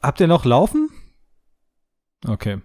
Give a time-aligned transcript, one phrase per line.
[0.00, 0.90] Habt ihr noch laufen?
[2.24, 2.58] Okay.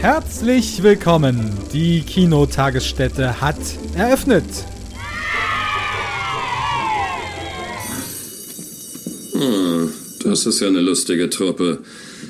[0.00, 1.52] Herzlich willkommen.
[1.72, 3.58] Die Kinotagesstätte hat
[3.94, 4.44] eröffnet.
[9.32, 9.92] Hm,
[10.24, 11.82] das ist ja eine lustige Truppe.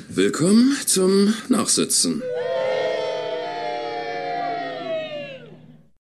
[0.09, 2.21] Willkommen zum Nachsitzen.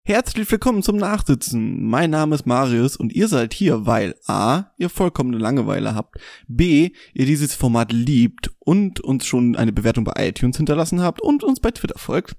[0.09, 1.85] Herzlich willkommen zum Nachsitzen.
[1.85, 6.93] Mein Name ist Marius und ihr seid hier, weil A, ihr vollkommene Langeweile habt, B,
[7.13, 11.61] ihr dieses Format liebt und uns schon eine Bewertung bei iTunes hinterlassen habt und uns
[11.61, 12.39] bei Twitter folgt.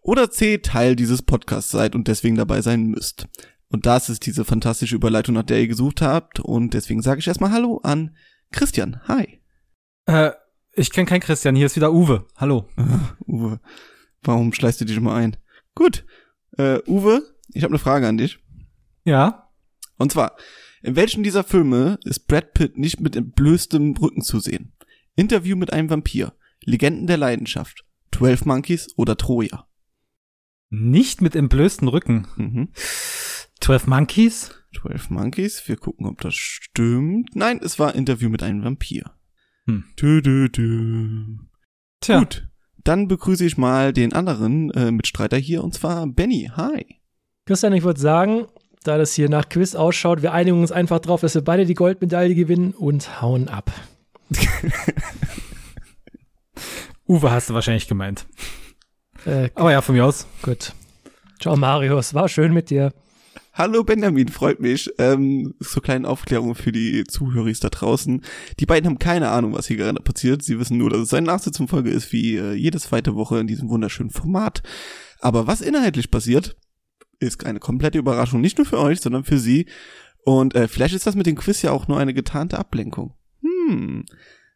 [0.00, 3.28] Oder C, Teil dieses Podcasts seid und deswegen dabei sein müsst.
[3.68, 6.40] Und das ist diese fantastische Überleitung, nach der ihr gesucht habt.
[6.40, 8.16] Und deswegen sage ich erstmal Hallo an
[8.50, 9.02] Christian.
[9.08, 9.42] Hi.
[10.06, 10.30] Äh,
[10.72, 12.26] ich kenne keinen Christian, hier ist wieder Uwe.
[12.34, 12.66] Hallo.
[13.26, 13.60] Uwe,
[14.22, 15.36] warum schleißt du dich mal ein?
[15.74, 16.06] Gut.
[16.56, 18.38] Äh, Uwe, ich habe eine Frage an dich.
[19.04, 19.50] Ja?
[19.98, 20.36] Und zwar,
[20.82, 24.72] in welchen dieser Filme ist Brad Pitt nicht mit entblößtem Rücken zu sehen?
[25.14, 29.68] Interview mit einem Vampir, Legenden der Leidenschaft, 12 Monkeys oder Troja?
[30.70, 32.26] Nicht mit entblößten Rücken.
[32.36, 32.68] Mhm.
[33.60, 34.50] 12 Monkeys?
[34.74, 37.36] 12 Monkeys, wir gucken, ob das stimmt.
[37.36, 39.14] Nein, es war Interview mit einem Vampir.
[39.66, 39.84] Hm.
[39.96, 41.38] Du, du, du.
[42.00, 42.20] Tja.
[42.20, 42.48] Gut,
[42.84, 46.50] dann begrüße ich mal den anderen äh, Mitstreiter hier, und zwar Benny.
[46.56, 46.86] Hi.
[47.46, 48.46] Christian, ich würde sagen,
[48.84, 51.74] da das hier nach Quiz ausschaut, wir einigen uns einfach drauf, dass wir beide die
[51.74, 53.70] Goldmedaille gewinnen und hauen ab.
[57.08, 58.26] Uwe hast du wahrscheinlich gemeint.
[59.26, 60.26] Äh, Aber ja, von mir aus.
[60.42, 60.72] gut.
[61.40, 62.14] Ciao, Marius.
[62.14, 62.92] War schön mit dir.
[63.54, 64.90] Hallo Benjamin, freut mich.
[64.96, 68.24] Ähm, zur kleinen Aufklärung für die Zuhörer da draußen.
[68.58, 70.42] Die beiden haben keine Ahnung, was hier gerade passiert.
[70.42, 73.68] Sie wissen nur, dass es eine Nachsitzungsfolge ist, wie äh, jede zweite Woche in diesem
[73.68, 74.62] wunderschönen Format.
[75.20, 76.56] Aber was inhaltlich passiert,
[77.20, 78.40] ist eine komplette Überraschung.
[78.40, 79.66] Nicht nur für euch, sondern für sie.
[80.24, 83.14] Und äh, vielleicht ist das mit dem Quiz ja auch nur eine getarnte Ablenkung.
[83.42, 84.06] Hm.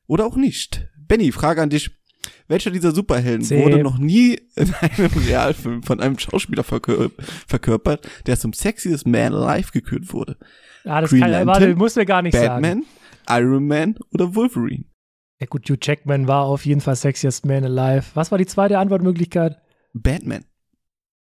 [0.06, 0.88] Oder auch nicht.
[1.06, 1.95] Benny, Frage an dich.
[2.48, 3.62] Welcher dieser Superhelden C.
[3.62, 7.10] wurde noch nie in einem Realfilm von einem Schauspieler verkör
[7.46, 10.36] verkörpert, der zum Sexiest Man Alive gekürt wurde?
[10.84, 12.62] Ah, das Green kann, Lantern, warte, muss mir gar nicht sagen.
[12.62, 12.84] Batman,
[13.28, 14.84] Iron Man oder Wolverine?
[15.40, 18.06] Ja gut, Hugh Jackman war auf jeden Fall Sexiest Man Alive.
[18.14, 19.58] Was war die zweite Antwortmöglichkeit?
[19.92, 20.44] Batman.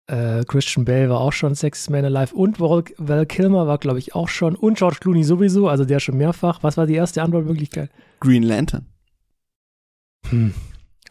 [0.07, 4.13] Äh, Christian Bale war auch schon Sexiest Man Alive und Val Kilmer war, glaube ich,
[4.13, 4.56] auch schon.
[4.56, 6.63] Und George Clooney sowieso, also der schon mehrfach.
[6.63, 7.90] Was war die erste Antwortmöglichkeit?
[8.19, 8.88] Green Lantern.
[10.29, 10.53] Hm.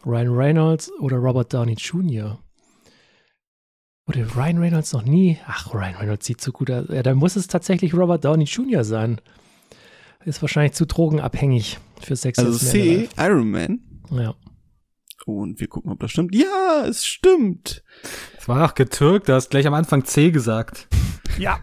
[0.05, 2.39] Ryan Reynolds oder Robert Downey Jr.
[4.07, 5.37] Oder Ryan Reynolds noch nie?
[5.45, 6.85] Ach, Ryan Reynolds sieht so gut aus.
[6.89, 8.83] Ja, dann muss es tatsächlich Robert Downey Jr.
[8.83, 9.21] sein.
[10.25, 13.09] Ist wahrscheinlich zu drogenabhängig für Sex Also C.
[13.17, 13.79] Iron Man.
[14.11, 14.35] Ja.
[15.25, 16.35] Und wir gucken, ob das stimmt.
[16.35, 17.83] Ja, es stimmt.
[18.37, 20.87] Es war auch getürkt, du hast gleich am Anfang C gesagt.
[21.37, 21.59] Ja.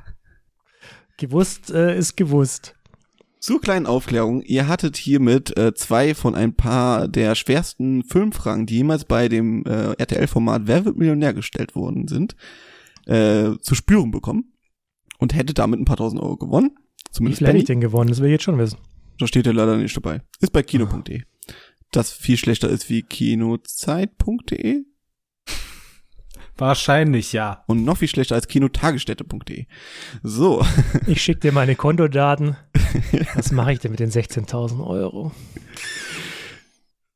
[1.19, 2.77] Gewusst äh, ist gewusst.
[3.41, 8.77] Zur kleinen Aufklärung, ihr hattet hiermit äh, zwei von ein paar der schwersten Filmfragen, die
[8.77, 12.35] jemals bei dem äh, RTL-Format Wer wird Millionär gestellt worden sind,
[13.07, 14.53] äh, zu spüren bekommen
[15.19, 16.73] und hättet damit ein paar tausend Euro gewonnen.
[16.77, 18.09] Wie Zumindest viel hätte ich denn gewonnen?
[18.09, 18.79] Das will ich jetzt schon wissen.
[19.19, 20.21] Da steht er leider nicht dabei.
[20.41, 21.23] Ist bei kino.de.
[21.91, 24.85] Das viel schlechter ist wie kinozeit.de
[26.59, 27.65] Wahrscheinlich ja.
[27.67, 29.67] und noch viel schlechter als kinotagesstätte.de.
[30.23, 30.65] So,
[31.07, 32.57] Ich schicke dir meine Kontodaten.
[33.35, 35.33] Was mache ich denn mit den 16.000 Euro?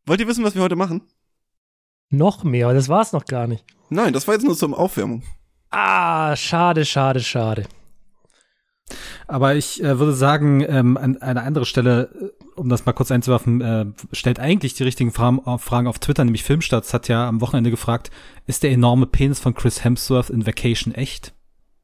[0.07, 1.03] wollt ihr wissen, was wir heute machen?
[2.11, 3.65] Noch mehr, aber das war's noch gar nicht.
[3.89, 5.23] Nein, das war jetzt nur zum Aufwärmung.
[5.71, 7.65] Ah, schade, schade, schade.
[9.33, 13.11] Aber ich äh, würde sagen, ähm, an einer anderen Stelle, äh, um das mal kurz
[13.11, 17.27] einzuwerfen, äh, stellt eigentlich die richtigen Fragen auf, Fragen auf Twitter, nämlich Filmstarts hat ja
[17.27, 18.11] am Wochenende gefragt,
[18.47, 21.33] ist der enorme Penis von Chris Hemsworth in Vacation echt?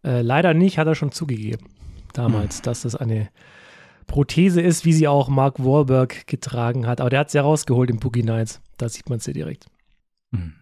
[0.04, 1.64] Äh, leider nicht, hat er schon zugegeben.
[2.12, 3.30] Damals, dass das eine
[4.06, 7.00] Prothese ist, wie sie auch Mark Wahlberg getragen hat.
[7.00, 8.60] Aber der hat sie ja rausgeholt im Boogie Nights.
[8.76, 9.64] Da sieht man sie direkt.
[10.34, 10.52] Hm.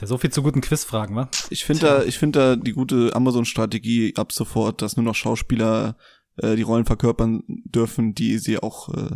[0.00, 1.28] Tja, so viel zu guten Quizfragen, wa?
[1.50, 5.94] Ich finde da, ich finde da die gute Amazon-Strategie ab sofort, dass nur noch Schauspieler
[6.38, 9.10] äh, die Rollen verkörpern dürfen, die sie auch, äh,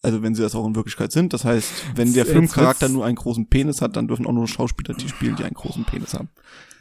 [0.00, 1.34] also wenn sie das auch in Wirklichkeit sind.
[1.34, 4.48] Das heißt, wenn der Jetzt Filmcharakter nur einen großen Penis hat, dann dürfen auch nur
[4.48, 6.30] Schauspieler die spielen, die einen großen Penis haben.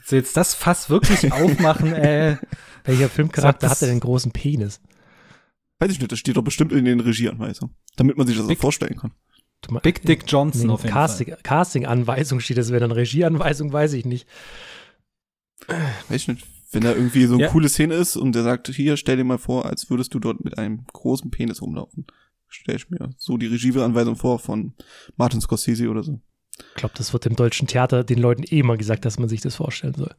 [0.06, 2.38] So jetzt das Fass wirklich aufmachen, äh,
[2.86, 4.80] Welcher Filmcharakter hat denn den großen Penis?
[5.80, 8.50] Weiß ich nicht, das steht doch bestimmt in den Regieanweisungen, damit man sich das so
[8.50, 9.12] Big- vorstellen kann.
[9.84, 11.40] Big Dick Johnson Nee, auf jeden Casting, Fall.
[11.44, 14.28] Casting-Anweisung steht, das wäre dann Regieanweisung, weiß ich nicht.
[15.68, 17.50] Weiß ich nicht, wenn da irgendwie so eine Ja.
[17.50, 20.44] coole Szene ist und der sagt, hier, stell dir mal vor, als würdest du dort
[20.44, 22.06] mit einem großen Penis rumlaufen.
[22.48, 24.74] Stell ich mir so die Regieanweisung vor von
[25.18, 26.20] Martin Scorsese oder so.
[26.58, 29.42] Ich glaube, das wird im deutschen Theater den Leuten eh mal gesagt, dass man sich
[29.42, 30.14] das vorstellen soll.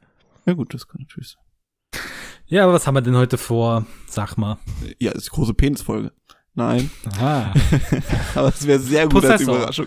[0.44, 2.02] Ja gut, das kann natürlich sein.
[2.48, 3.86] Ja, aber was haben wir denn heute vor?
[4.06, 4.58] Sag mal.
[4.98, 6.12] Ja, ist die große Penisfolge.
[6.56, 6.90] Nein.
[7.04, 7.52] Aha.
[8.34, 9.56] Aber es wäre sehr gut als Possessor.
[9.56, 9.86] Überraschung.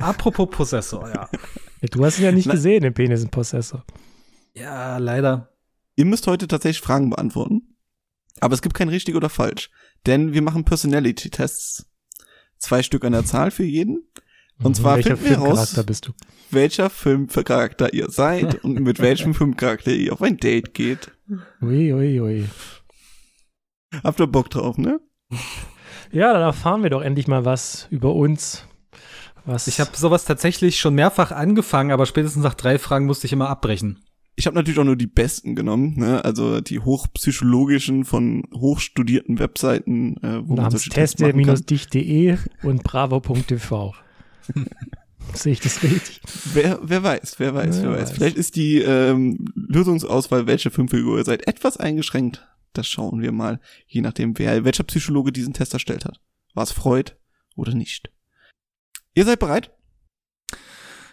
[0.00, 1.28] Apropos Possessor, ja.
[1.90, 3.84] Du hast ihn ja nicht Na- gesehen, den Penis im Possessor.
[4.54, 5.52] Ja, leider.
[5.96, 7.76] Ihr müsst heute tatsächlich Fragen beantworten.
[8.40, 9.70] Aber es gibt kein richtig oder falsch.
[10.06, 11.86] Denn wir machen Personality-Tests.
[12.58, 14.08] Zwei Stück an der Zahl für jeden.
[14.62, 16.12] Und zwar Welcher finden wir Filmcharakter raus, bist du?
[16.50, 21.12] welcher Filmcharakter ihr seid und mit welchem Filmcharakter ihr auf ein Date geht.
[21.60, 22.48] Ui, ui, ui.
[24.02, 25.00] Habt ihr Bock drauf, ne?
[26.10, 28.64] Ja, dann erfahren wir doch endlich mal was über uns.
[29.44, 33.32] Was Ich habe sowas tatsächlich schon mehrfach angefangen, aber spätestens nach drei Fragen musste ich
[33.32, 34.00] immer abbrechen.
[34.36, 36.24] Ich habe natürlich auch nur die besten genommen, ne?
[36.24, 43.94] also die hochpsychologischen von hochstudierten Webseiten, äh, wo man namens teste-dich.de und bravo.tv.
[45.34, 46.20] Sehe ich das richtig?
[46.54, 48.10] Wer, wer weiß, wer weiß, Wer wer weiß.
[48.10, 48.12] weiß.
[48.12, 52.46] Vielleicht ist die ähm, Lösungsauswahl, welche Filmfigur ihr seid, etwas eingeschränkt.
[52.72, 56.20] Das schauen wir mal, je nachdem, wer, welcher Psychologe diesen Test erstellt hat.
[56.54, 57.12] War es Freud
[57.56, 58.10] oder nicht?
[59.14, 59.70] Ihr seid bereit?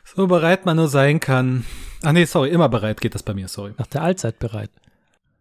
[0.04, 1.66] So bereit man nur sein kann.
[2.04, 3.74] Ah nee, sorry, immer bereit geht das bei mir, sorry.
[3.78, 4.70] Nach der Allzeit bereit.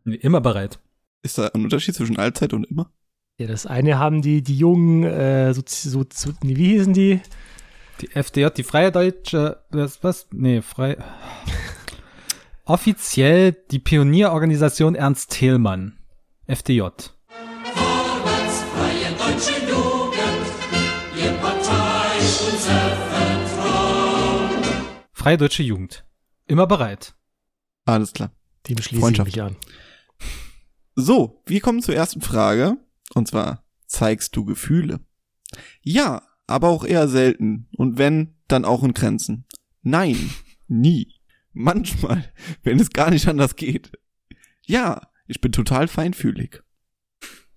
[0.05, 0.79] Nee, immer bereit.
[1.23, 2.91] Ist da ein Unterschied zwischen Allzeit und immer?
[3.39, 7.21] Ja, das eine haben die, die jungen, äh, so, so, so, wie hießen die?
[8.01, 10.29] Die FDJ, die Freie Deutsche, was, was?
[10.33, 10.97] Nee, frei.
[12.65, 15.99] Offiziell die Pionierorganisation Ernst Thälmann.
[16.47, 16.83] FDJ.
[17.73, 20.19] Freie deutsche Jugend,
[21.17, 24.63] ihr Partei unser Vertrauen.
[25.13, 26.05] Freie Deutsche Jugend.
[26.47, 27.15] Immer bereit.
[27.87, 28.31] Alles klar.
[28.69, 29.27] Dem schließe ich Freundschaft.
[29.27, 29.57] mich an.
[30.95, 32.77] So, wir kommen zur ersten Frage.
[33.15, 35.01] Und zwar, zeigst du Gefühle?
[35.81, 37.69] Ja, aber auch eher selten.
[37.77, 39.47] Und wenn, dann auch in Grenzen.
[39.81, 40.31] Nein,
[40.69, 41.15] nie.
[41.55, 42.31] Manchmal,
[42.63, 43.93] wenn es gar nicht anders geht.
[44.61, 46.63] Ja, ich bin total feinfühlig.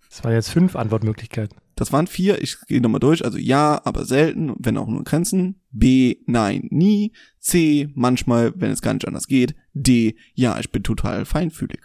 [0.10, 1.60] Das waren jetzt fünf Antwortmöglichkeiten.
[1.76, 3.24] Das waren vier, ich gehe nochmal durch.
[3.24, 5.62] Also ja, aber selten, wenn auch nur in Grenzen.
[5.70, 7.14] B, nein, nie.
[7.40, 9.56] C, manchmal, wenn es gar nicht anders geht.
[9.74, 11.82] D, ja, ich bin total feinfühlig.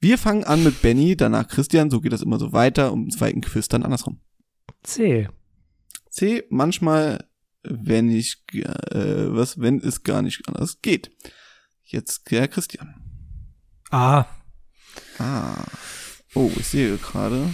[0.00, 3.10] Wir fangen an mit Benny, danach Christian, so geht das immer so weiter, um den
[3.10, 4.20] zweiten Quiz dann andersrum.
[4.82, 5.28] C.
[6.08, 7.28] C, manchmal,
[7.64, 11.10] wenn ich, äh, was, wenn es gar nicht anders geht.
[11.82, 12.94] Jetzt der Christian.
[13.90, 14.24] Ah,
[15.18, 15.64] Ah.
[16.34, 17.48] Oh, ich sehe gerade.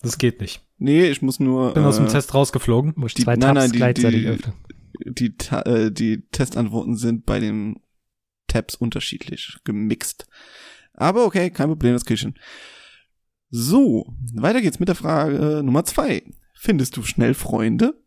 [0.00, 0.62] das geht nicht.
[0.78, 1.74] Nee, ich muss nur.
[1.74, 2.92] Bin aus dem äh, Test rausgeflogen.
[2.96, 4.54] Muss Die- zwei nein, Tabs nein, die- gleichzeitig die- öffnen.
[5.06, 7.80] die, Ta- äh, die Testantworten sind bei den
[8.48, 10.26] Tabs unterschiedlich gemixt.
[10.92, 12.34] Aber okay, kein Problem, das krieg ich hin.
[13.50, 16.22] So, weiter geht's mit der Frage Nummer zwei.
[16.54, 18.00] Findest du schnell Freunde?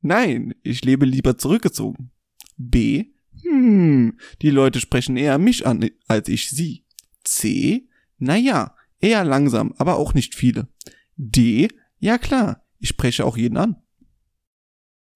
[0.00, 2.10] Nein, ich lebe lieber zurückgezogen.
[2.56, 3.06] B.
[3.42, 6.84] Hm, die Leute sprechen eher mich an, als ich sie.
[7.24, 7.88] C.
[8.18, 10.68] Naja, eher langsam, aber auch nicht viele.
[11.16, 11.68] D.
[11.98, 13.76] Ja klar, ich spreche auch jeden an.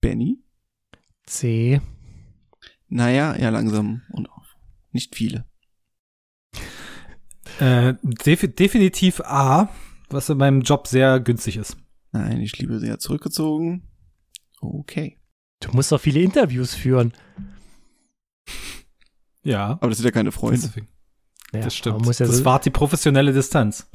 [0.00, 0.42] Benny?
[1.24, 1.80] C.
[2.88, 4.44] Naja, eher langsam und auch
[4.92, 5.44] nicht viele.
[7.58, 9.68] Äh, defi definitiv A,
[10.10, 11.76] was in meinem Job sehr günstig ist.
[12.12, 13.88] Nein, ich liebe sehr zurückgezogen.
[14.60, 15.18] Okay.
[15.60, 17.12] Du musst doch viele Interviews führen.
[19.42, 20.60] Ja, Aber das sind ja keine Freunde.
[20.60, 20.88] deswegen.
[21.58, 22.04] Ja, das stimmt.
[22.04, 23.88] Ja das so, war die professionelle Distanz.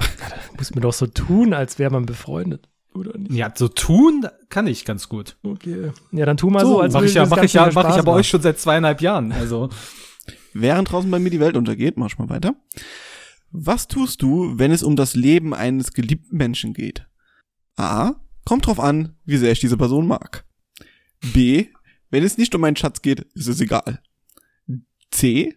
[0.56, 2.68] muss man doch so tun, als wäre man befreundet.
[2.94, 3.32] Oder nicht?
[3.32, 5.36] Ja, so tun kann ich ganz gut.
[5.42, 5.92] Okay.
[6.10, 7.88] Ja, dann tu mal so, So, als Mache ich ja, das mach ich ja, mach
[7.88, 8.08] ich bei machen.
[8.08, 9.32] euch schon seit zweieinhalb Jahren.
[9.32, 9.70] Also
[10.52, 12.54] Während draußen bei mir die Welt untergeht, mach ich mal weiter.
[13.50, 17.06] Was tust du, wenn es um das Leben eines geliebten Menschen geht?
[17.76, 18.14] A.
[18.44, 20.44] Kommt drauf an, wie sehr ich diese Person mag.
[21.32, 21.66] B.
[22.10, 24.02] Wenn es nicht um meinen Schatz geht, ist es egal.
[25.10, 25.56] C.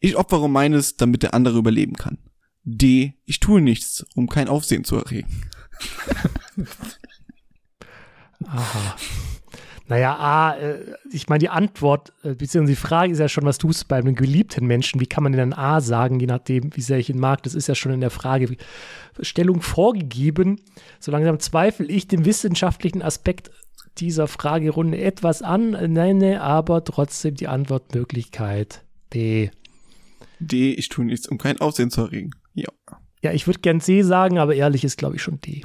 [0.00, 2.18] Ich opfere meines, damit der andere überleben kann.
[2.64, 3.14] D.
[3.24, 5.42] Ich tue nichts, um kein Aufsehen zu erregen.
[8.46, 8.96] Aha.
[9.88, 13.58] Naja, A, äh, ich meine, die Antwort, äh, beziehungsweise die Frage ist ja schon, was
[13.58, 15.00] tust du bei einem geliebten Menschen?
[15.00, 17.44] Wie kann man denn dann A sagen, je nachdem, wie sehr ich ihn mag?
[17.44, 20.60] Das ist ja schon in der Fragestellung vorgegeben.
[20.98, 23.52] So langsam zweifle ich den wissenschaftlichen Aspekt
[23.98, 29.50] dieser Fragerunde etwas an, nenne aber trotzdem die Antwortmöglichkeit B.
[30.38, 30.72] D.
[30.72, 32.30] Ich tue nichts, um kein Aufsehen zu erregen.
[32.54, 32.68] Ja.
[33.22, 35.64] Ja, ich würde gern C sagen, aber ehrlich ist, glaube ich, schon D.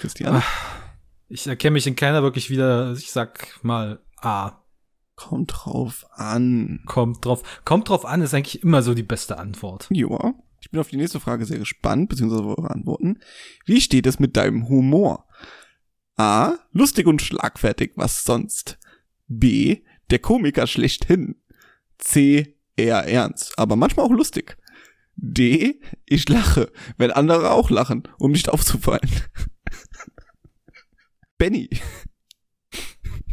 [0.00, 0.42] Christian?
[1.28, 2.92] ich erkenne mich in keiner wirklich wieder.
[2.92, 4.58] Ich sag mal A.
[5.14, 6.80] Kommt drauf an.
[6.86, 7.42] Kommt drauf.
[7.64, 9.88] Kommt drauf an, ist eigentlich immer so die beste Antwort.
[9.90, 10.34] Ja.
[10.60, 13.18] Ich bin auf die nächste Frage sehr gespannt, beziehungsweise auf eure Antworten.
[13.66, 15.26] Wie steht es mit deinem Humor?
[16.16, 16.54] A.
[16.72, 18.78] Lustig und schlagfertig, was sonst?
[19.26, 19.82] B.
[20.10, 21.36] Der Komiker schlechthin.
[22.02, 22.56] C.
[22.76, 24.56] eher ernst, aber manchmal auch lustig.
[25.14, 29.08] D, ich lache, wenn andere auch lachen, um nicht aufzufallen.
[31.38, 31.68] Benny,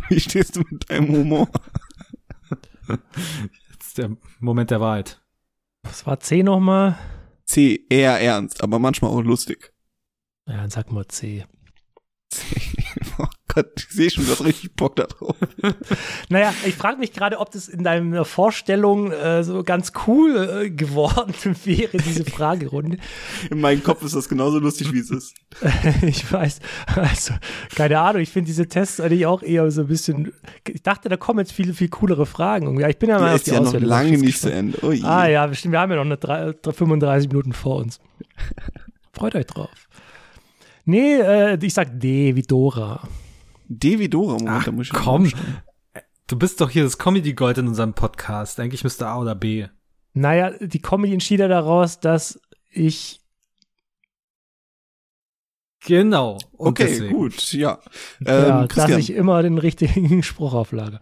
[0.09, 1.49] wie stehst du mit deinem Humor?
[3.71, 5.21] Jetzt der Moment der Wahrheit.
[5.83, 6.97] Was war C nochmal?
[7.45, 9.73] C, eher ernst, aber manchmal auch lustig.
[10.47, 11.45] Ja, dann sag mal C.
[11.45, 11.49] Oh
[13.53, 15.35] Gott, ich sehe schon, du hast richtig Bock da drauf.
[16.29, 20.69] Naja, ich frage mich gerade, ob das in deiner Vorstellung äh, so ganz cool äh,
[20.69, 21.33] geworden
[21.65, 22.97] wäre, diese Fragerunde.
[23.49, 25.33] In meinem Kopf ist das genauso lustig, wie es ist.
[26.03, 26.59] ich weiß,
[26.95, 27.33] also,
[27.75, 30.31] keine Ahnung, ich finde diese Tests eigentlich auch eher so ein bisschen,
[30.67, 32.79] ich dachte, da kommen jetzt viele, viel coolere Fragen.
[32.79, 34.77] Ja, ich bin ja mal Die auf ist die ja noch lange nicht zu Ende.
[34.83, 34.93] Oh.
[35.03, 37.99] Ah ja, bestimmt, wir haben ja noch eine drei, drei- 35 Minuten vor uns.
[39.11, 39.69] Freut euch drauf.
[40.85, 43.01] Nee, äh, ich sag D wie Dora.
[43.69, 45.31] D wie Dora, Moment, Ach, da muss ich komm.
[46.27, 48.59] Du bist doch hier das Comedy Gold in unserem Podcast.
[48.59, 49.67] Eigentlich müsste A oder B.
[50.13, 52.39] Naja, die Comedy entschied ja daraus, dass
[52.71, 53.21] ich
[55.85, 56.39] Genau.
[56.51, 57.15] Und Okay, deswegen.
[57.15, 57.79] gut, ja.
[58.19, 60.99] ja, Ähm, dass Christian, ich immer den richtigen Spruch auflage.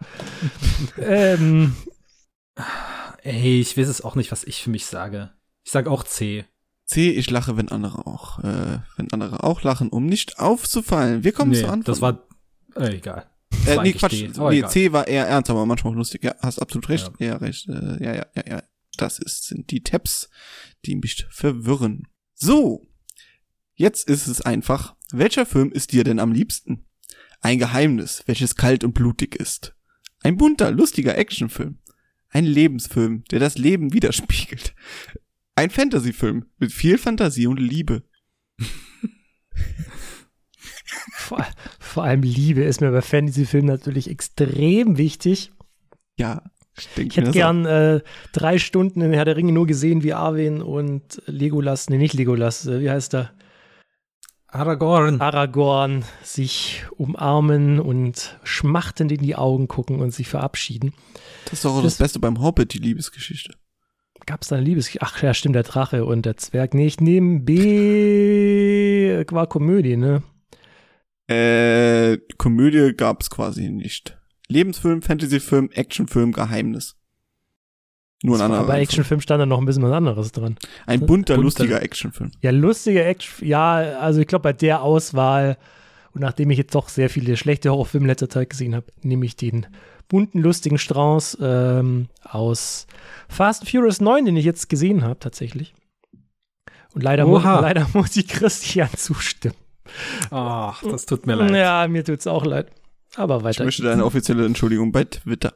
[0.98, 1.74] ähm,
[3.22, 5.32] Ey, ich weiß es auch nicht, was ich für mich sage.
[5.64, 6.44] Ich sag auch C.
[6.84, 11.24] C, ich lache, wenn andere auch, äh, wenn andere auch lachen, um nicht aufzufallen.
[11.24, 11.88] Wir kommen nee, zur Antwort.
[11.88, 12.27] das war
[12.76, 13.30] äh, egal.
[13.66, 14.12] Äh, nee, Quatsch.
[14.12, 14.70] D, nee, egal.
[14.70, 16.24] C war eher ernst, aber manchmal auch lustig.
[16.24, 17.10] Ja, hast absolut recht.
[17.18, 17.26] Ja.
[17.26, 17.68] Ja, recht.
[17.68, 18.62] Äh, ja, ja, ja, ja.
[18.96, 20.28] Das ist, sind die Tabs,
[20.84, 22.08] die mich verwirren.
[22.34, 22.86] So.
[23.74, 24.96] Jetzt ist es einfach.
[25.12, 26.86] Welcher Film ist dir denn am liebsten?
[27.40, 29.74] Ein Geheimnis, welches kalt und blutig ist.
[30.22, 31.78] Ein bunter, lustiger Actionfilm.
[32.30, 34.74] Ein Lebensfilm, der das Leben widerspiegelt.
[35.54, 38.02] Ein Fantasyfilm mit viel Fantasie und Liebe.
[41.12, 41.44] vor,
[41.78, 45.52] vor allem Liebe ist mir bei Fantasy-Filmen natürlich extrem wichtig.
[46.18, 46.42] Ja,
[46.78, 48.00] ich denke Ich hätte gern äh,
[48.32, 52.66] drei Stunden in Herr der Ringe nur gesehen, wie Arwen und Legolas, nee, nicht Legolas,
[52.66, 53.32] äh, wie heißt er?
[54.50, 55.20] Aragorn.
[55.20, 60.94] Aragorn sich umarmen und schmachtend in die Augen gucken und sich verabschieden.
[61.44, 63.54] Das ist doch auch das, das- Beste beim Hobbit, die Liebesgeschichte.
[64.26, 64.90] Gab es da eine Liebes...
[65.00, 66.74] Ach ja, stimmt, der Drache und der Zwerg.
[66.74, 69.24] Nee, ich nehme B...
[69.30, 70.22] war Komödie, ne?
[71.28, 74.16] Äh, Komödie gab es quasi nicht.
[74.48, 76.96] Lebensfilm, Fantasyfilm, Actionfilm, Geheimnis.
[78.22, 78.62] Nur ein anderer.
[78.62, 78.78] Aber.
[78.78, 80.56] Actionfilm stand da noch ein bisschen was anderes dran.
[80.86, 81.42] Ein bunter, Bunter.
[81.42, 82.32] lustiger Actionfilm.
[82.40, 83.46] Ja, lustiger Action...
[83.46, 85.56] Ja, also ich glaube, bei der Auswahl
[86.18, 89.24] und nachdem ich jetzt doch sehr viele schlechte Horrorfilme in letzter Zeit gesehen habe, nehme
[89.24, 89.66] ich den
[90.08, 92.86] bunten, lustigen Strauß ähm, aus
[93.28, 95.74] Fast and Furious 9, den ich jetzt gesehen habe, tatsächlich.
[96.94, 99.54] Und leider, mu leider muss ich Christian zustimmen.
[100.30, 101.50] Ach, das tut mir leid.
[101.54, 102.70] Ja, mir tut's auch leid.
[103.16, 103.64] Aber Ich weiter.
[103.64, 105.54] möchte da eine offizielle Entschuldigung bei Twitter.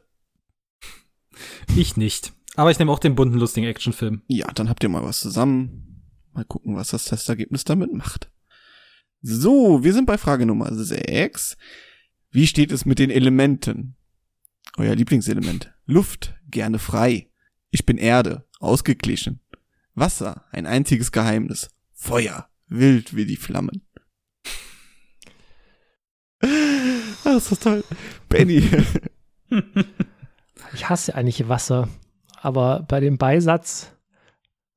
[1.77, 2.33] Ich nicht.
[2.57, 4.23] Aber ich nehme auch den bunten, lustigen Actionfilm.
[4.27, 6.03] Ja, dann habt ihr mal was zusammen.
[6.33, 8.31] Mal gucken, was das Testergebnis damit macht.
[9.23, 11.57] So, wir sind bei Frage Nummer 6.
[12.31, 13.97] Wie steht es mit den Elementen?
[14.77, 15.73] Euer Lieblingselement.
[15.87, 17.29] Luft, gerne frei.
[17.71, 19.41] Ich bin Erde, ausgeglichen.
[19.95, 21.71] Wasser, ein einziges Geheimnis.
[21.93, 23.83] Feuer, wild wie die Flammen.
[27.33, 27.85] Ah, ist das toll.
[28.29, 28.69] Benny.
[30.75, 31.87] Ich hasse eigentlich Wasser,
[32.41, 33.93] aber bei dem Beisatz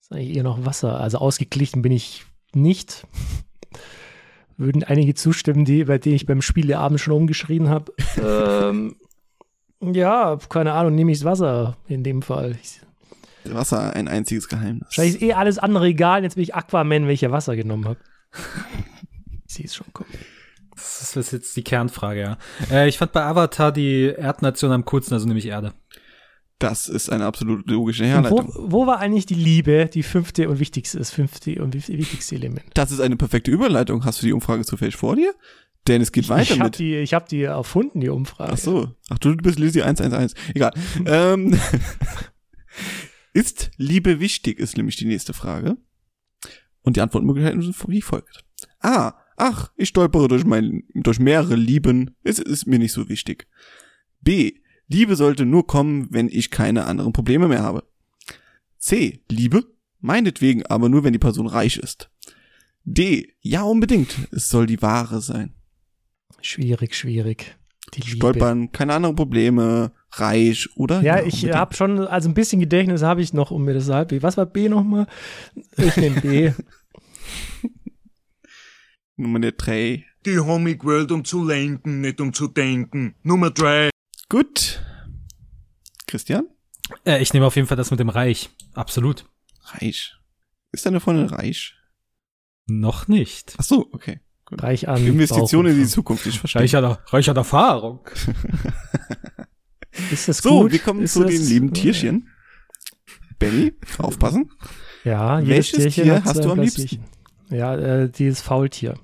[0.02, 1.00] ist eigentlich eher noch Wasser.
[1.00, 3.08] Also ausgeglichen bin ich nicht.
[4.58, 7.94] Würden einige zustimmen, die, bei denen ich beim Spieleabend schon umgeschrien habe.
[8.22, 8.98] ähm,
[9.94, 12.58] ja, keine Ahnung, nehme ich das Wasser in dem Fall.
[12.62, 12.82] Ich,
[13.46, 14.84] Wasser, ein einziges Geheimnis.
[14.88, 16.24] wahrscheinlich ist eh alles andere egal.
[16.24, 18.00] Jetzt bin ich Aquaman, welcher Wasser genommen habe.
[19.48, 20.10] ich sehe es schon kommen.
[21.00, 22.38] Das ist jetzt die Kernfrage, ja.
[22.72, 25.74] Äh, ich fand bei Avatar die Erdnation am coolsten, also nehme ich Erde.
[26.60, 28.50] Das ist eine absolut logische Herleitung.
[28.54, 32.66] wo, wo war eigentlich die Liebe, die fünfte und wichtigste, das fünfte und wichtigste Element?
[32.74, 34.06] Das ist eine perfekte Überleitung.
[34.06, 35.34] Hast du die Umfrage zufällig vor dir?
[35.88, 36.80] Denn es geht weiter ich habe mit.
[36.80, 38.54] die, ich hab die erfunden, die Umfrage.
[38.54, 38.92] Ach so.
[39.10, 40.32] Ach, du bist Lizzie 111.
[40.56, 40.74] Egal.
[41.06, 41.60] ähm,
[43.34, 45.78] ist Liebe wichtig, ist nämlich die nächste Frage.
[46.82, 48.46] Und die Antwortmöglichkeiten sind wie folgt.
[48.80, 49.14] A.
[49.38, 52.16] Ach, ich stolpere durch mein, durch mehrere Lieben.
[52.24, 53.48] Es ist mir nicht so wichtig.
[54.22, 54.54] B.
[54.88, 57.84] Liebe sollte nur kommen, wenn ich keine anderen Probleme mehr habe.
[58.78, 59.24] C.
[59.30, 59.64] Liebe?
[60.00, 62.12] Meinetwegen, aber nur, wenn die Person reich ist.
[62.84, 63.34] D.
[63.42, 64.16] Ja, unbedingt.
[64.32, 65.56] Es soll die wahre sein.
[66.42, 67.58] Schwierig, schwierig.
[67.96, 68.16] Die Liebe.
[68.18, 71.02] Stolpern, keine anderen Probleme, reich oder?
[71.02, 71.56] Ja, ich unbedingt.
[71.56, 74.12] habe schon, also ein bisschen Gedächtnis habe ich noch, um mir das halb.
[74.22, 75.08] Was war B nochmal?
[75.78, 76.52] Ich nehme B.
[79.18, 80.06] Nummer drei.
[80.26, 83.16] Die haben mich gewählt, um zu lenken, nicht um zu denken.
[83.24, 83.90] Nummer drei.
[84.30, 84.82] Gut.
[86.08, 86.48] Christian?
[87.06, 88.50] Äh, ich nehme auf jeden Fall das mit dem Reich.
[88.74, 89.26] Absolut.
[89.64, 90.16] Reich.
[90.72, 91.76] Ist deine Freundin reich?
[92.68, 93.56] Noch nicht.
[93.58, 94.20] Ach so, okay.
[94.52, 95.06] Reich an.
[95.06, 95.88] Investitionen in die.
[95.88, 96.62] Zukunft, ich verstehe.
[96.62, 98.00] Reich an, reich an Erfahrung.
[100.12, 100.72] Ist das So, gut?
[100.72, 102.30] wir kommen Ist zu das- den lieben Tierchen.
[103.40, 104.52] Benny, aufpassen.
[105.04, 107.04] Ja, jedes Welches Tierchen Tier hast du am Plätzchen.
[107.50, 108.96] Ja, äh, dieses Faultier.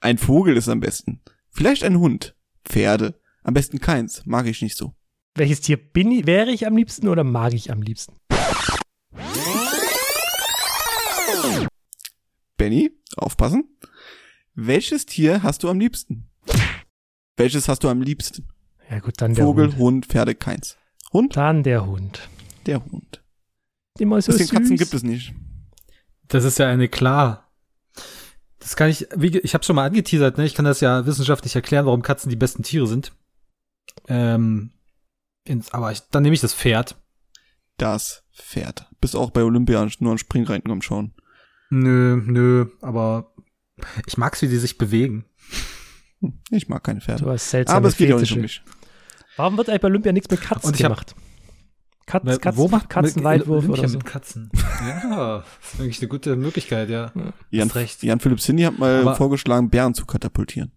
[0.00, 1.20] Ein Vogel ist am besten.
[1.50, 2.36] Vielleicht ein Hund.
[2.64, 3.18] Pferde.
[3.42, 4.26] Am besten keins.
[4.26, 4.94] Mag ich nicht so.
[5.34, 8.16] Welches Tier bin ich, wäre ich am liebsten oder mag ich am liebsten?
[12.56, 13.64] Benny, aufpassen.
[14.54, 16.28] Welches Tier hast du am liebsten?
[17.36, 18.48] Welches hast du am liebsten?
[18.90, 19.78] Ja gut, dann der Vogel, Hund.
[19.78, 20.78] Hund, Pferde, keins.
[21.12, 21.36] Hund?
[21.36, 22.28] Dann der Hund.
[22.64, 23.22] Der Hund.
[23.98, 24.56] Immer so Bisschen süß.
[24.56, 25.34] Katzen gibt es nicht.
[26.28, 27.45] Das ist ja eine klar.
[28.66, 30.44] Das kann ich, wie, ich habe schon mal angeteasert, ne?
[30.44, 33.12] Ich kann das ja wissenschaftlich erklären, warum Katzen die besten Tiere sind.
[34.08, 34.72] Ähm,
[35.44, 36.96] ins, aber ich, dann nehme ich das Pferd.
[37.76, 38.90] Das Pferd.
[39.00, 41.14] Bist auch bei Olympia nur an Springreiten am Schauen.
[41.70, 43.36] Nö, nö, aber
[44.04, 45.26] ich mag's, wie die sich bewegen.
[46.20, 47.22] Hm, Ich mag keine Pferde.
[47.22, 48.62] Du hast seltsame Aber es geht ja auch nicht um mich.
[49.36, 51.14] Warum wird eigentlich bei Olympia nichts mit Katzen Und ich hab- gemacht?
[52.06, 53.98] Katzen, Weil- Katzen, Wo macht Katzenweitwurf oder so.
[53.98, 54.50] mit Katzen?
[54.86, 57.10] Ja, das ist wirklich eine gute Möglichkeit, ja.
[57.50, 58.02] Jan, Hast recht.
[58.02, 60.70] Jan Philipp Cindy hat mal Aber- vorgeschlagen, Bären zu katapultieren.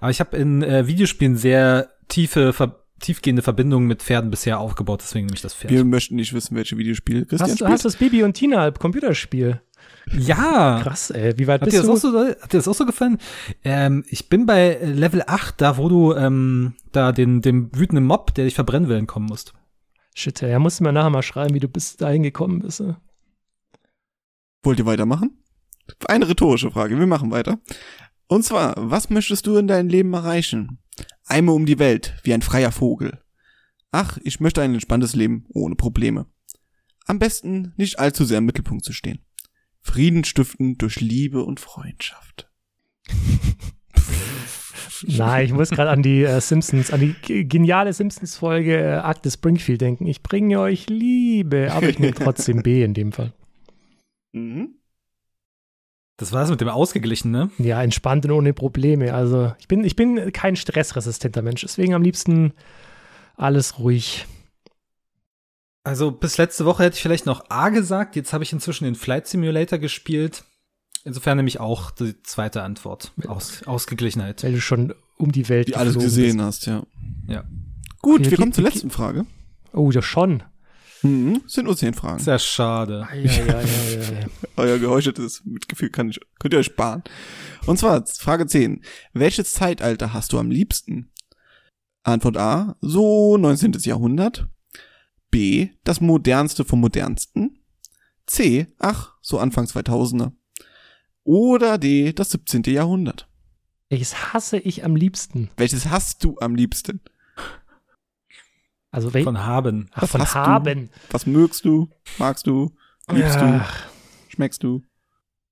[0.00, 5.00] Aber ich habe in äh, Videospielen sehr tiefe, ver tiefgehende Verbindungen mit Pferden bisher aufgebaut,
[5.02, 5.72] deswegen nehme ich das Pferd.
[5.72, 7.70] Wir möchten nicht wissen, welche Videospiele Christian Hast, du- spielt.
[7.72, 9.60] hast du das Bibi und Tina Computerspiel?
[10.16, 10.78] ja.
[10.82, 11.36] Krass, ey.
[11.36, 12.08] Wie weit Hat bist dir, das du?
[12.08, 13.18] auch so, hat dir das auch so gefallen?
[13.64, 18.32] Ähm, ich bin bei Level 8, da wo du ähm, da den dem wütenden Mob,
[18.34, 19.52] der dich verbrennen will, entkommen musst.
[20.14, 22.80] Shit, er musste mir nachher mal schreiben, wie du bis dahin gekommen bist.
[22.80, 22.94] ey.
[24.62, 25.42] Wollt ihr weitermachen?
[26.06, 27.58] Eine rhetorische Frage, wir machen weiter.
[28.28, 30.78] Und zwar, was möchtest du in deinem Leben erreichen?
[31.26, 33.22] Einmal um die Welt, wie ein freier Vogel.
[33.90, 36.26] Ach, ich möchte ein entspanntes Leben ohne Probleme.
[37.06, 39.24] Am besten nicht allzu sehr im Mittelpunkt zu stehen.
[39.80, 42.50] Frieden stiften durch Liebe und Freundschaft.
[45.06, 49.34] Nein, ich muss gerade an die äh, Simpsons, an die ge- geniale Simpsons-Folge äh, Agnes
[49.34, 50.06] Springfield denken.
[50.06, 53.32] Ich bringe euch Liebe, aber ich nehme trotzdem B in dem Fall.
[54.32, 54.76] Mhm.
[56.18, 57.50] Das war das mit dem Ausgeglichen, ne?
[57.58, 59.14] Ja, entspannt und ohne Probleme.
[59.14, 62.52] Also ich bin, ich bin kein stressresistenter Mensch, deswegen am liebsten
[63.34, 64.26] alles ruhig.
[65.84, 68.94] Also bis letzte Woche hätte ich vielleicht noch A gesagt, jetzt habe ich inzwischen den
[68.94, 70.44] Flight Simulator gespielt.
[71.04, 73.12] Insofern nehme ich auch die zweite Antwort.
[73.26, 74.42] Aus, Ausgeglichenheit.
[74.44, 76.46] Weil du schon um die Welt Die alles gesehen bist.
[76.46, 76.82] hast, ja.
[77.26, 77.44] Ja.
[78.00, 79.26] Gut, Okay, wir kommen zur letzten Frage.
[79.72, 80.42] Oh, ja schon.
[81.02, 81.42] Mhm.
[81.46, 82.20] Sind nur zehn Fragen.
[82.20, 83.08] Sehr schade.
[83.12, 84.26] Ja, ja, ja, ja, ja.
[84.56, 87.02] Euer geheucheltes Mitgefühl kann ich, könnt ihr euch sparen.
[87.66, 88.82] Und zwar Frage 10.
[89.12, 91.10] Welches Zeitalter hast du am liebsten?
[92.04, 93.72] Antwort A, so 19.
[93.80, 94.48] Jahrhundert.
[95.30, 97.58] B, das modernste vom modernsten.
[98.26, 100.32] C, ach, so Anfang 2000er.
[101.24, 102.62] Oder D, das 17.
[102.66, 103.28] Jahrhundert.
[103.88, 105.50] Welches hasse ich am liebsten?
[105.56, 107.00] Welches hast du am liebsten?
[108.90, 109.88] Also wel Von haben.
[109.92, 110.38] Ach, was von hast du?
[110.38, 110.90] haben.
[111.10, 111.88] Was mögst du?
[112.18, 112.72] Magst du?
[113.10, 113.44] Liebst du?
[113.44, 113.86] Ach,
[114.28, 114.82] Schmeckst du?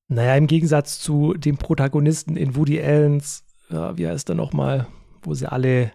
[0.08, 4.88] naja, im Gegensatz zu dem Protagonisten in Woody Allens, ja, wie heißt er nochmal,
[5.22, 5.92] wo sie alle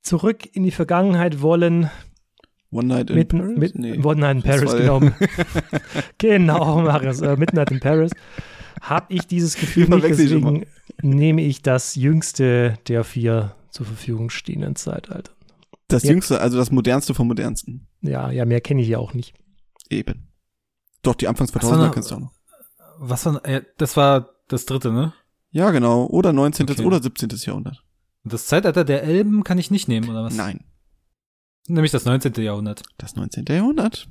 [0.00, 1.90] zurück in die Vergangenheit wollen.
[2.72, 3.58] One Night in Mitten, Paris?
[3.58, 3.98] mit, Nee.
[4.02, 5.00] One Night in Paris, genau.
[6.18, 8.12] genau, Marius, äh, Midnight in Paris.
[8.80, 10.66] Habe ich dieses Gefühl Wir nicht, deswegen
[11.02, 15.32] nehme ich das jüngste der vier zur Verfügung stehenden Zeitalter.
[15.88, 16.10] Das Ja.
[16.10, 17.86] jüngste, also das modernste vom modernsten.
[18.00, 19.34] Ja, ja, mehr kenne ich ja auch nicht.
[19.90, 20.28] Eben.
[21.02, 22.32] Doch, die Anfangs Was war 2000er noch- kennst du auch noch.
[22.98, 25.12] Was war, äh, das war das dritte, ne?
[25.50, 26.06] Ja, genau.
[26.06, 26.68] Oder 19.
[26.70, 26.84] Okay.
[26.84, 27.28] oder 17.
[27.44, 27.84] Jahrhundert.
[28.24, 30.34] Und das Zeitalter der Elben kann ich nicht nehmen, oder was?
[30.36, 30.64] Nein,
[31.72, 32.34] Nämlich das 19.
[32.34, 32.82] Jahrhundert.
[32.98, 33.46] das 19.
[33.48, 34.06] Jahrhundert.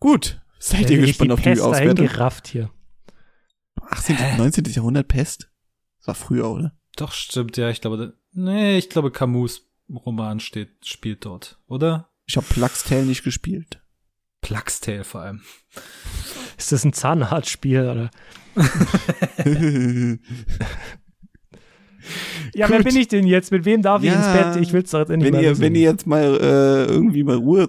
[0.00, 0.42] Gut.
[0.58, 2.06] Seid ihr gespannt die auf die Pest Auswertung?
[2.06, 2.70] gerafft hier.
[3.80, 4.36] 18.
[4.36, 4.64] 19.
[4.66, 5.50] Jahrhundert Pest?
[6.00, 6.76] Das war früher, oder?
[6.96, 12.10] Doch, stimmt, ja, ich glaube, nee, ich glaube, Camus Roman steht, spielt dort, oder?
[12.26, 13.80] Ich habe Tale nicht gespielt.
[14.42, 15.40] Plaxtail vor allem.
[16.58, 18.10] Ist das ein Zahnarztspiel oder?
[22.54, 22.86] Ja, wer Gut.
[22.88, 23.50] bin ich denn jetzt?
[23.52, 24.62] Mit wem darf ich Ja, ins Bett?
[24.62, 25.62] Ich will's doch endlich wenn mal ihr, wissen.
[25.62, 27.68] wenn ihr jetzt mal äh, irgendwie mal Ruhe,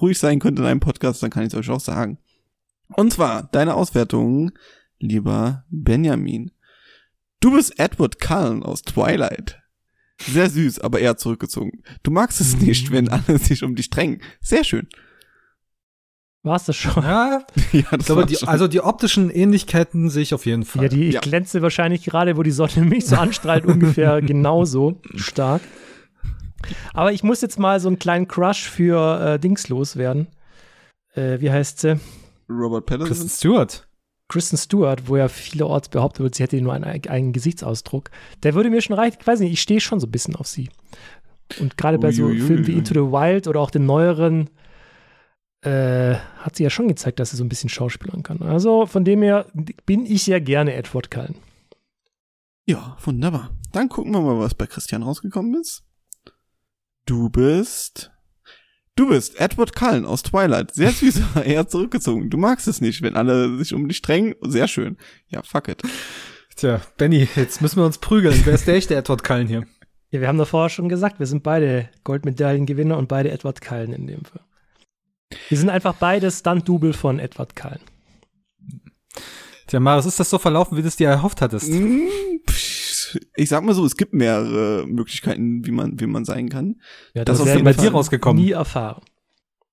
[0.00, 2.18] ruhig sein könnt in einem Podcast, dann kann ich es euch auch sagen.
[2.96, 4.52] Und zwar, deine Auswertung,
[4.98, 6.50] lieber Benjamin.
[7.40, 9.58] Du bist Edward Cullen aus Twilight.
[10.20, 11.82] Sehr süß, aber eher zurückgezogen.
[12.02, 14.20] Du magst es nicht, wenn alle sich um dich drängen.
[14.40, 14.88] Sehr schön.
[16.48, 17.02] War's das schon?
[17.02, 18.48] Ja, Ja, ich das glaube, war die, schon.
[18.48, 20.84] also die optischen Ähnlichkeiten sehe ich auf jeden Fall.
[20.84, 21.20] Ja, die, ich Ja.
[21.20, 25.62] glänze wahrscheinlich gerade, wo die Sonne mich so anstrahlt, ungefähr genauso stark.
[26.92, 30.26] Aber ich muss jetzt mal so einen kleinen Crush für äh, Dings loswerden.
[31.14, 32.00] Äh, wie heißt sie?
[32.48, 33.28] Robert Kristen Pattinson.
[33.28, 33.88] Stewart.
[34.28, 38.10] Kristen Stewart, wo ja vielerorts behauptet wird, sie hätte nur einen eigenen Gesichtsausdruck.
[38.42, 39.16] Der würde mir schon reichen.
[39.20, 40.68] Ich weiß nicht, ich stehe schon so ein bisschen auf sie.
[41.60, 42.28] Und gerade bei so.
[42.28, 44.50] Filmen wie Into the Wild oder auch den neueren
[45.62, 48.42] äh, hat sie ja schon gezeigt, dass sie so ein bisschen schauspielern kann.
[48.42, 49.46] Also von dem her
[49.86, 51.36] bin ich ja gerne Edward Cullen.
[52.66, 53.50] Ja, wunderbar.
[53.72, 55.84] Dann gucken wir mal, was bei Christian rausgekommen ist.
[57.06, 58.10] Du bist.
[58.94, 60.74] Du bist Edward Cullen aus Twilight.
[60.74, 62.30] Sehr süß, eher zurückgezogen.
[62.30, 64.34] Du magst es nicht, wenn alle sich um dich drängen.
[64.42, 64.96] Sehr schön.
[65.28, 65.82] Ja, fuck it.
[66.56, 68.40] Tja, Benny, jetzt müssen wir uns prügeln.
[68.44, 69.64] Wer ist der echte Edward Cullen hier?
[70.10, 73.92] Ja, wir haben doch vorher schon gesagt, wir sind beide Goldmedaillengewinner und beide Edward Cullen
[73.92, 74.42] in dem Fall.
[75.48, 77.80] Wir sind einfach beide Stunt-Double von Edward Cullen.
[79.66, 81.70] Tja, Marius, ist das so verlaufen, wie du es dir erhofft hattest?
[81.70, 86.76] Pff, Ich sag mal so, es gibt mehrere Möglichkeiten, wie man, wie man sein kann.
[87.14, 88.42] Ja, Das auf ist bei Fall dir rausgekommen?
[88.42, 89.02] Nie erfahren.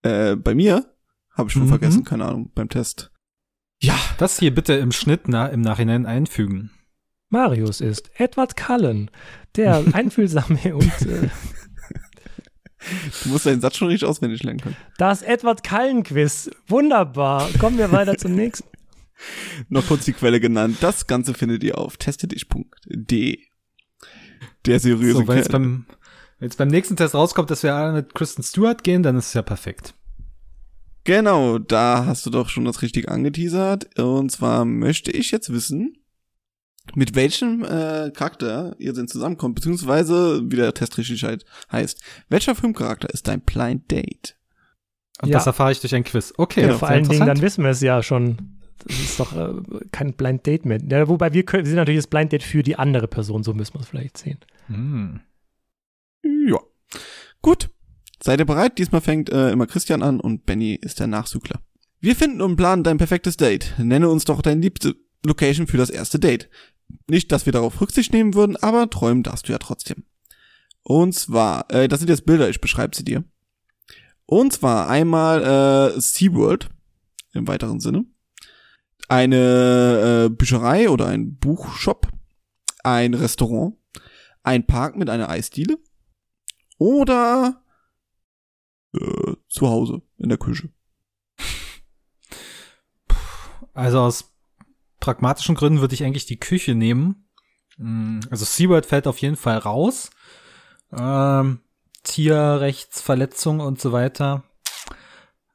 [0.03, 0.85] Äh, bei mir
[1.31, 1.69] habe ich schon Mhm.
[1.69, 3.11] vergessen, keine Ahnung, beim Test.
[3.81, 6.71] Ja, Das hier bitte im Schnitt na, im Nachhinein einfügen.
[7.29, 9.09] Marius ist Edward Cullen,
[9.55, 11.29] der einfühlsame und äh,
[13.23, 14.75] du musst deinen Satz schon richtig auswendig lernen können.
[14.97, 16.49] das Edward Cullen Quiz.
[16.67, 17.49] Wunderbar.
[17.59, 18.67] Kommen wir weiter zum nächsten.
[19.69, 20.77] Noch kurz die Quelle genannt.
[20.81, 23.37] Das Ganze findet ihr auf testedich.de.
[24.65, 25.59] Der seriöse So, wenn jetzt Kerl.
[25.59, 25.85] beim,
[26.39, 29.27] wenn jetzt beim nächsten Test rauskommt, dass wir alle mit Kristen Stewart gehen, dann ist
[29.27, 29.93] es ja perfekt.
[31.05, 33.99] Genau, da hast du doch schon das richtig angeteasert.
[33.99, 35.97] Und zwar möchte ich jetzt wissen,
[36.93, 42.55] mit welchem äh, Charakter ihr denn zusammenkommt, beziehungsweise, wie der Test richtig halt heißt, welcher
[42.55, 44.37] Filmcharakter ist dein Blind Date?
[45.21, 45.37] Und Ja.
[45.37, 46.33] das erfahre ich durch ein Quiz.
[46.37, 48.59] Okay, Genau, sehr Vor allen Dingen, dann wissen wir es ja schon.
[48.85, 49.53] Das ist doch äh,
[49.91, 50.79] kein Blind Date mehr.
[50.89, 53.53] Ja, wobei wir, können, wir sind natürlich das Blind Date für die andere Person, so
[53.53, 54.39] müssen wir es vielleicht sehen.
[54.67, 55.21] Hm.
[56.23, 56.59] Ja.
[57.41, 57.69] Gut.
[58.21, 58.77] Seid ihr bereit?
[58.77, 61.59] Diesmal fängt äh, immer Christian an und Benny ist der Nachsugler.
[61.99, 63.73] Wir finden und planen dein perfektes Date.
[63.77, 64.95] Nenne uns doch deine liebste
[65.25, 66.49] Location für das erste Date.
[67.07, 70.05] Nicht, dass wir darauf Rücksicht nehmen würden, aber träumen darfst du ja trotzdem.
[70.81, 73.23] Und zwar, äh, das sind jetzt Bilder, ich beschreibe sie dir.
[74.25, 75.43] Und zwar einmal
[75.95, 76.69] äh, SeaWorld
[77.33, 78.05] im weiteren Sinne.
[79.07, 82.07] Eine äh, Bücherei oder ein Buchshop.
[82.83, 83.75] Ein Restaurant.
[84.43, 85.77] Ein Park mit einer Eisdiele.
[86.77, 87.63] Oder
[88.95, 90.69] äh, zu Hause in der Küche.
[93.73, 94.34] Also aus
[95.05, 97.27] pragmatischen Gründen würde ich eigentlich die Küche nehmen.
[97.77, 100.09] Hm, Also SeaWorld fällt auf jeden Fall raus.
[100.91, 101.59] Ähm,
[102.03, 104.43] Tierrechtsverletzung und so weiter.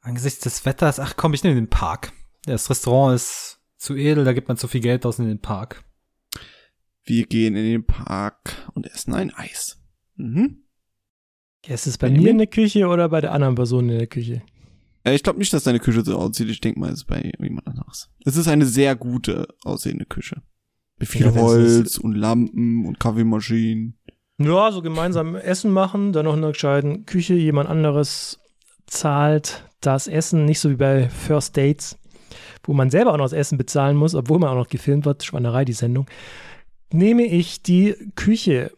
[0.01, 2.13] Angesichts des Wetters, ach komm, ich nehme den Park.
[2.45, 5.83] Das Restaurant ist zu edel, da gibt man zu viel Geld aus in den Park.
[7.03, 9.81] Wir gehen in den Park und essen ein Eis.
[10.15, 10.63] Mhm.
[11.67, 12.23] Ist es bei Benjamin?
[12.23, 14.41] mir in der Küche oder bei der anderen Person in der Küche?
[15.03, 16.49] Äh, ich glaube nicht, dass deine Küche so aussieht.
[16.49, 18.09] Ich denke mal, es ist bei jemand anders.
[18.25, 20.41] Es ist eine sehr gute aussehende Küche.
[20.99, 23.97] Mit viel Ja, Holz und Lampen und Kaffeemaschinen.
[24.37, 28.39] Ja, so gemeinsam Essen machen, dann noch in der gescheiten Küche jemand anderes
[28.87, 31.97] zahlt das Essen, nicht so wie bei First Dates,
[32.63, 35.23] wo man selber auch noch das Essen bezahlen muss, obwohl man auch noch gefilmt wird,
[35.23, 36.07] Schwannerei, die Sendung,
[36.91, 38.71] nehme ich die Küche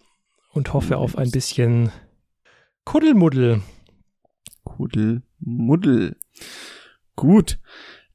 [0.51, 1.91] und hoffe auf ein bisschen
[2.86, 3.62] Kuddelmuddel.
[4.75, 6.17] Kuddelmuddel.
[7.15, 7.59] Gut.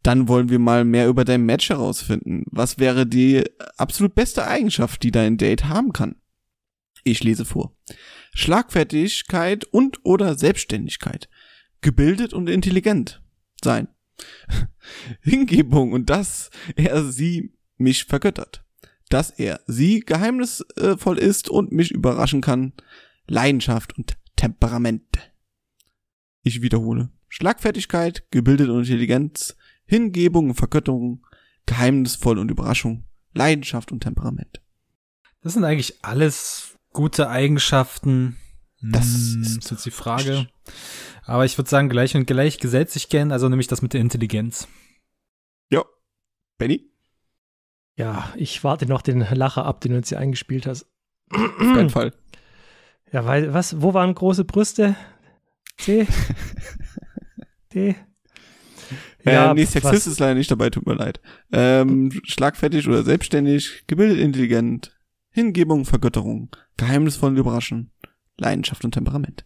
[0.02, 2.44] Dann wollen wir mal mehr über dein Match herausfinden.
[2.50, 3.44] Was wäre die
[3.76, 6.16] absolut beste Eigenschaft, die dein Date haben kann?
[7.04, 7.76] Ich lese vor.
[8.32, 11.28] Schlagfertigkeit und oder Selbstständigkeit.
[11.80, 13.22] Gebildet und intelligent
[13.62, 13.88] sein.
[15.20, 18.64] Hingebung und dass er sie mich vergöttert.
[19.08, 22.72] Dass er sie geheimnisvoll ist und mich überraschen kann.
[23.26, 25.32] Leidenschaft und Temperament.
[26.42, 27.10] Ich wiederhole.
[27.28, 31.26] Schlagfertigkeit, gebildet und Intelligenz, Hingebung und Vergötterung,
[31.66, 34.62] geheimnisvoll und Überraschung, Leidenschaft und Temperament.
[35.42, 38.36] Das sind eigentlich alles gute Eigenschaften.
[38.80, 40.48] Das Hm, ist jetzt die Frage.
[41.24, 44.00] Aber ich würde sagen, gleich und gleich gesellt sich gern, also nämlich das mit der
[44.00, 44.68] Intelligenz.
[45.70, 45.84] Ja.
[46.56, 46.90] Benny?
[47.96, 50.86] Ja, ich warte noch den Lacher ab, den du jetzt hier eingespielt hast.
[51.30, 52.14] Auf keinen Fall.
[53.12, 54.96] Ja, weil, was, wo waren große Brüste?
[55.78, 56.06] C?
[57.74, 57.94] D?
[59.24, 61.20] äh, nee, Sexist ist leider nicht dabei, tut mir leid.
[61.52, 64.96] Ähm, schlagfertig oder selbstständig, gebildet, intelligent,
[65.30, 67.92] Hingebung, Vergötterung, geheimnisvoll und überraschen,
[68.36, 69.44] Leidenschaft und Temperament.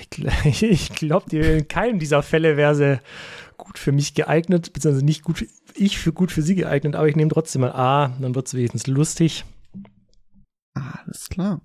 [0.00, 3.00] Ich, ich glaube, in keinem dieser Fälle wäre sie
[3.56, 7.08] gut für mich geeignet, beziehungsweise nicht gut, für, ich für gut für sie geeignet, aber
[7.08, 9.44] ich nehme trotzdem mal A, dann wird es wenigstens lustig.
[10.74, 11.60] Alles klar.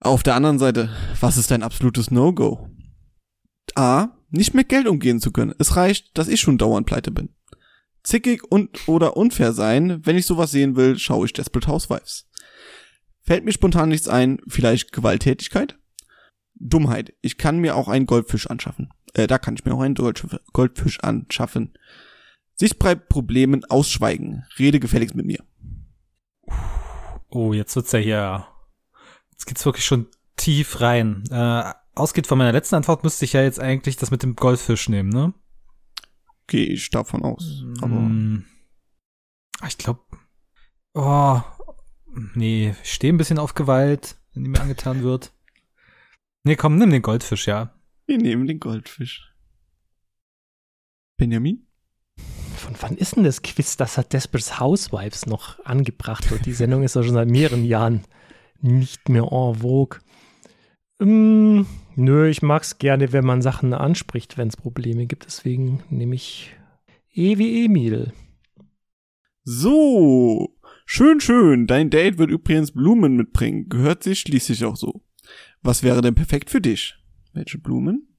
[0.00, 2.68] Auf der anderen Seite, was ist dein absolutes No-Go?
[3.74, 4.08] A.
[4.30, 5.54] Nicht mit Geld umgehen zu können.
[5.58, 7.30] Es reicht, dass ich schon dauernd pleite bin.
[8.02, 10.04] Zickig und oder unfair sein.
[10.04, 12.28] Wenn ich sowas sehen will, schaue ich Desperate Housewives.
[13.22, 15.78] Fällt mir spontan nichts ein, vielleicht Gewalttätigkeit?
[16.54, 17.14] Dummheit.
[17.20, 18.90] Ich kann mir auch einen Goldfisch anschaffen.
[19.14, 21.74] Äh, da kann ich mir auch einen Goldfisch anschaffen.
[22.54, 24.44] Sich bei Problemen ausschweigen.
[24.58, 25.44] Rede gefälligst mit mir.
[27.30, 28.46] Oh, jetzt wird's ja hier.
[29.38, 31.24] Jetzt geht's wirklich schon tief rein.
[31.30, 34.88] Äh, ausgeht von meiner letzten Antwort müsste ich ja jetzt eigentlich das mit dem Goldfisch
[34.88, 35.32] nehmen, ne?
[36.46, 37.64] Gehe ich davon aus.
[37.80, 38.44] Aber Mm.
[39.60, 40.00] Ah, Ich glaube.
[40.94, 41.40] Oh.
[42.34, 45.32] Nee, ich stehe ein bisschen auf Gewalt, wenn die mir angetan wird.
[46.42, 47.74] Nee, komm, nimm den Goldfisch, ja.
[48.06, 49.32] wir nehmen den Goldfisch.
[51.16, 51.66] Benjamin?
[52.56, 56.46] Von wann ist denn das Quiz, das hat Desperate Housewives noch angebracht wird?
[56.46, 58.04] Die Sendung ist ja schon seit mehreren Jahren
[58.60, 60.00] nicht mehr en vogue.
[61.00, 61.66] Ähm,
[61.96, 65.26] nö, ich mag's gerne, wenn man Sachen anspricht, wenn es Probleme gibt.
[65.26, 66.54] Deswegen nehme ich
[67.14, 68.12] E wie Emil.
[69.44, 71.66] So, schön, schön.
[71.66, 73.68] Dein Date wird übrigens Blumen mitbringen.
[73.68, 75.02] Gehört sich schließlich auch so.
[75.62, 76.94] Was wäre denn perfekt für dich?
[77.32, 78.16] Welche Blumen?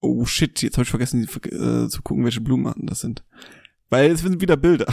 [0.00, 3.24] Oh shit, jetzt habe ich vergessen äh, zu gucken, welche Blumenarten das sind.
[3.88, 4.92] Weil es sind wieder Bilder.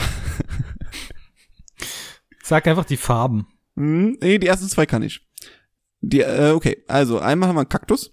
[2.42, 3.46] Sag einfach die Farben.
[3.78, 5.24] Hm, nee, die ersten zwei kann ich.
[6.00, 8.12] Die, äh, okay, also einmal haben wir einen Kaktus.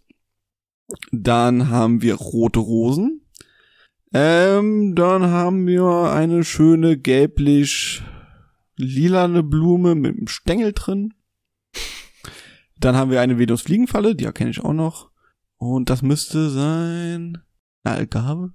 [1.11, 3.21] Dann haben wir rote Rosen.
[4.13, 8.03] Ähm, dann haben wir eine schöne gelblich
[8.77, 11.15] lilane Blume mit einem Stängel drin.
[12.77, 15.09] Dann haben wir eine Venusfliegenfalle, die erkenne ich auch noch.
[15.57, 17.39] Und das müsste sein
[17.83, 18.53] eine Algarve.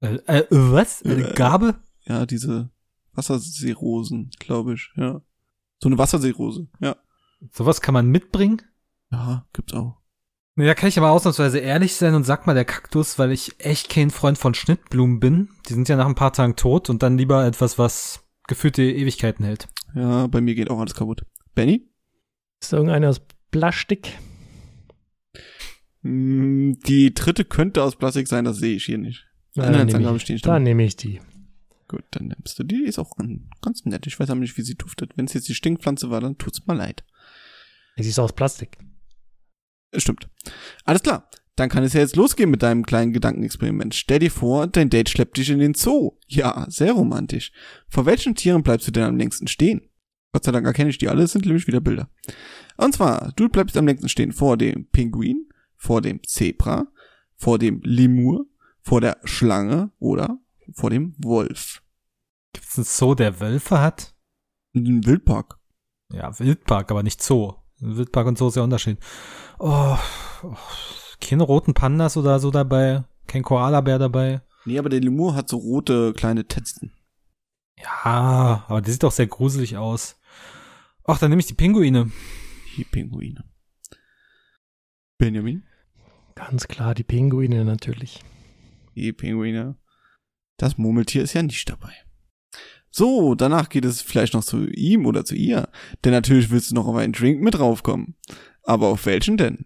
[0.00, 1.02] Äh, äh, was?
[1.04, 1.34] Eine Äh.
[1.34, 1.76] Gabe?
[2.04, 2.70] Ja, diese
[3.12, 5.22] Wasserseerosen, glaube ich, ja.
[5.82, 6.96] So eine Wasserseerose, ja.
[7.50, 8.62] Sowas kann man mitbringen?
[9.10, 9.96] Ja, gibt's auch.
[10.54, 13.58] Nee, da kann ich aber ausnahmsweise ehrlich sein und sag mal der Kaktus, weil ich
[13.58, 15.48] echt kein Freund von Schnittblumen bin.
[15.68, 19.44] Die sind ja nach ein paar Tagen tot und dann lieber etwas, was gefühlte Ewigkeiten
[19.44, 19.66] hält.
[19.96, 21.24] Ja, bei mir geht auch alles kaputt.
[21.56, 21.90] Benny?
[22.60, 24.16] Ist da irgendeiner aus Plastik?
[26.02, 29.26] Mm, Die dritte könnte aus Plastik sein, das sehe ich hier nicht.
[29.56, 31.20] Nein, dann nein, nehme ich, dann nehme ich die.
[31.92, 32.76] Gut, dann nimmst du die.
[32.78, 33.10] Die ist auch
[33.60, 34.06] ganz- nett.
[34.06, 35.12] Ich weiß aber nicht, wie sie duftet.
[35.14, 37.04] Wenn es jetzt die Stinkpflanze war, dann tut's mir leid.
[37.96, 38.78] Sie ist aus Plastik.
[39.94, 40.30] Stimmt.
[40.86, 41.28] Alles klar.
[41.54, 43.94] Dann kann es ja jetzt losgehen mit deinem kleinen Gedankenexperiment.
[43.94, 46.12] Stell dir vor, dein Date schleppt dich in den Zoo.
[46.26, 47.52] Ja, sehr romantisch.
[47.88, 49.90] Vor welchen Tieren bleibst du denn am längsten stehen?
[50.32, 52.08] Gott sei Dank erkenne ich die alle, es sind nämlich wieder Bilder.
[52.78, 56.86] Und zwar, du bleibst am längsten stehen vor dem Pinguin, vor dem Zebra,
[57.36, 58.46] vor dem Lemur,
[58.80, 60.38] vor der Schlange oder
[60.72, 61.81] vor dem Wolf.
[62.52, 64.14] Gibt's einen Zoo, der Wölfe hat?
[64.74, 65.58] Ein Wildpark.
[66.12, 67.54] Ja, Wildpark, aber nicht Zoo.
[67.80, 68.98] Wildpark und Zoo ist ja Unterschied.
[69.58, 69.96] Oh,
[70.42, 70.56] oh,
[71.20, 73.04] keine roten Pandas oder so dabei.
[73.26, 74.42] Kein Koalabär dabei.
[74.64, 76.92] Nee, aber der Lemur hat so rote kleine Tetzen.
[77.78, 80.20] Ja, aber der sieht doch sehr gruselig aus.
[81.04, 82.12] Ach, dann nehme ich die Pinguine.
[82.76, 83.44] Die Pinguine.
[85.18, 85.64] Benjamin?
[86.34, 88.22] Ganz klar, die Pinguine natürlich.
[88.94, 89.76] Die Pinguine.
[90.56, 91.92] Das Murmeltier ist ja nicht dabei.
[92.94, 95.68] So, danach geht es vielleicht noch zu ihm oder zu ihr.
[96.04, 98.16] Denn natürlich willst du noch auf einen Drink mit draufkommen.
[98.62, 99.64] Aber auf welchen denn?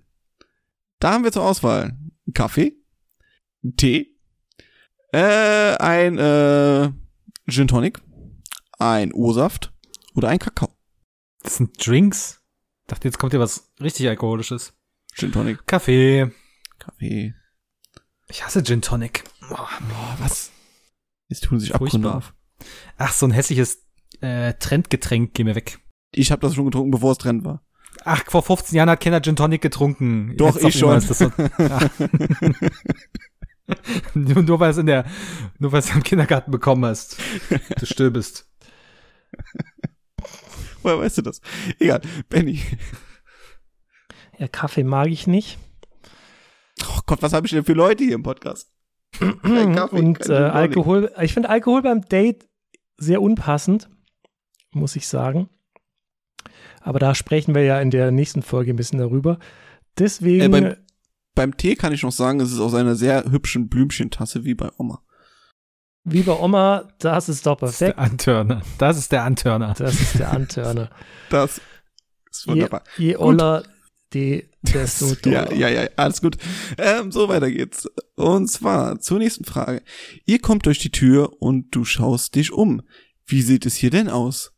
[1.01, 1.99] Da haben wir zur Auswahl
[2.33, 2.77] Kaffee,
[3.77, 4.17] Tee,
[5.13, 6.93] äh, ein äh,
[7.49, 8.01] Gin Tonic,
[8.79, 9.73] ein O-Saft
[10.15, 10.71] oder ein Kakao.
[11.43, 12.41] Das sind Drinks.
[12.83, 14.73] Ich dachte, jetzt kommt hier was richtig Alkoholisches.
[15.15, 16.31] Gin Tonic, Kaffee.
[16.79, 17.35] Kaffee.
[18.29, 19.25] Ich hasse Gin Tonic.
[19.51, 20.53] Oh, Boah, was?
[21.29, 22.17] Jetzt tun sich Abgründe Furchtbar.
[22.17, 22.35] auf.
[22.97, 23.85] Ach, so ein hässliches
[24.21, 25.79] äh, Trendgetränk, geh mir weg.
[26.13, 27.63] Ich habe das schon getrunken, bevor es Trend war.
[28.05, 30.37] Ach, vor 15 Jahren hat keiner Gin Tonic getrunken.
[30.37, 30.97] Doch, Jetzt ich schon.
[30.97, 31.91] ist Das so, ja.
[34.15, 35.07] nur, nur weil es in der,
[35.59, 37.17] nur weil es im Kindergarten bekommen hast.
[37.79, 38.49] Du stirbst.
[40.83, 41.41] Woher weißt du das?
[41.79, 42.01] Egal.
[42.29, 42.63] Benny.
[44.39, 45.59] Ja, Kaffee mag ich nicht.
[46.87, 48.71] Oh Gott, was habe ich denn für Leute hier im Podcast?
[49.43, 50.33] Kaffee, Und äh.
[50.35, 52.49] Alkohol, ich finde Alkohol beim Date
[52.99, 53.89] sehr unpassend,
[54.73, 55.49] muss ich sagen.
[56.81, 59.39] Aber da sprechen wir ja in der nächsten Folge ein bisschen darüber.
[59.99, 60.77] Deswegen, Äh, beim-
[61.35, 64.71] Beim Tee kann ich noch sagen, es ist aus einer sehr hübschen Blümchentasse wie bei
[64.79, 65.03] Oma.
[66.05, 67.99] wie bei Oma, das ist doch Das ist perfekt.
[67.99, 68.63] der Antörner.
[68.79, 69.75] Das ist der Antörner.
[69.77, 70.89] Das ist der Antörner.
[71.29, 71.61] Das
[72.31, 72.85] ist je, wunderbar.
[72.97, 73.21] je Gut.
[73.23, 73.63] oller,
[74.13, 76.37] die, desto Ja, ja, ja, alles gut.
[76.79, 77.89] Ähm, so weiter geht's.
[78.15, 79.83] Und zwar zur nächsten Frage.
[80.25, 82.83] Ihr kommt durch die Tür und du schaust dich um.
[83.27, 84.53] Wie sieht es hier denn aus?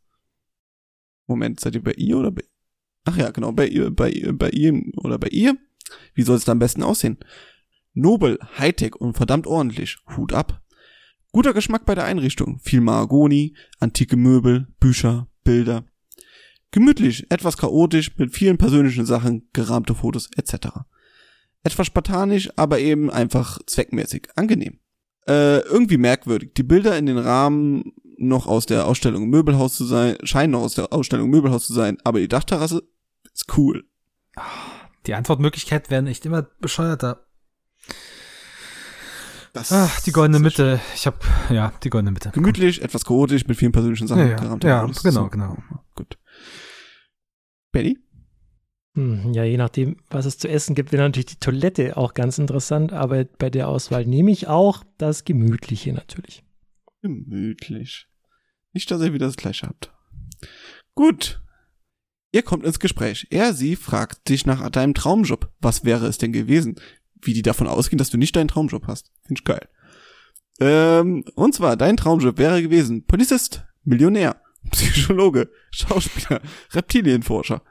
[1.27, 2.43] Moment, seid ihr bei ihr oder bei
[3.05, 5.57] Ach ja, genau, bei ihr, bei ihr, bei ihm oder bei ihr.
[6.13, 7.17] Wie soll es da am besten aussehen?
[7.93, 9.97] Nobel, Hightech und verdammt ordentlich.
[10.15, 10.61] Hut ab.
[11.31, 12.59] Guter Geschmack bei der Einrichtung.
[12.59, 15.85] Viel Mahagoni, antike Möbel, Bücher, Bilder.
[16.71, 20.67] Gemütlich, etwas chaotisch, mit vielen persönlichen Sachen, gerahmte Fotos etc.
[21.63, 24.79] Etwas spartanisch, aber eben einfach zweckmäßig, angenehm.
[25.27, 26.53] Äh, irgendwie merkwürdig.
[26.55, 30.75] Die Bilder in den Rahmen noch aus der Ausstellung Möbelhaus zu sein, scheinen noch aus
[30.75, 32.83] der Ausstellung Möbelhaus zu sein, aber die Dachterrasse
[33.33, 33.85] ist cool.
[35.05, 37.25] Die Antwortmöglichkeiten werden echt immer bescheuerter.
[39.53, 40.79] Das Ach, die goldene Mitte.
[40.93, 42.29] Ich hab, ja, die goldene Mitte.
[42.31, 44.57] Gemütlich, etwas chaotisch, mit vielen persönlichen Sachen, Ja, ja.
[44.61, 45.57] Ja, genau, genau.
[45.95, 46.18] Gut.
[47.83, 47.99] Betty?
[48.95, 52.37] Hm, ja, je nachdem, was es zu essen gibt, wäre natürlich die Toilette auch ganz
[52.37, 56.43] interessant, aber bei der Auswahl nehme ich auch das Gemütliche natürlich.
[57.01, 58.07] Gemütlich.
[58.73, 59.93] Nicht, dass ihr wieder das gleiche habt.
[60.95, 61.41] Gut.
[62.31, 63.27] Ihr kommt ins Gespräch.
[63.29, 65.51] Er, sie fragt dich nach deinem Traumjob.
[65.59, 66.75] Was wäre es denn gewesen?
[67.21, 69.11] Wie die davon ausgehen, dass du nicht deinen Traumjob hast.
[69.25, 69.67] Finde ich geil.
[70.59, 76.41] Ähm, und zwar, dein Traumjob wäre gewesen Polizist, Millionär, Psychologe, Schauspieler,
[76.73, 77.63] Reptilienforscher.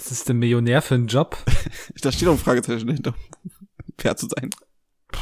[0.00, 1.36] Was ist denn Millionär für einen Job?
[2.02, 3.14] Da steht auch ein Fragezeichen dahinter.
[3.98, 4.50] Fair zu sein.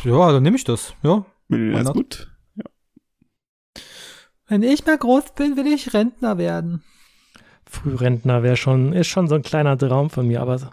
[0.04, 0.94] Ja, dann nehme ich das.
[1.02, 1.26] Ja.
[1.48, 2.30] Millionär ist gut.
[4.46, 6.82] Wenn ich mal groß bin, will ich Rentner werden.
[7.68, 10.72] Frührentner wäre schon, ist schon so ein kleiner Traum von mir, aber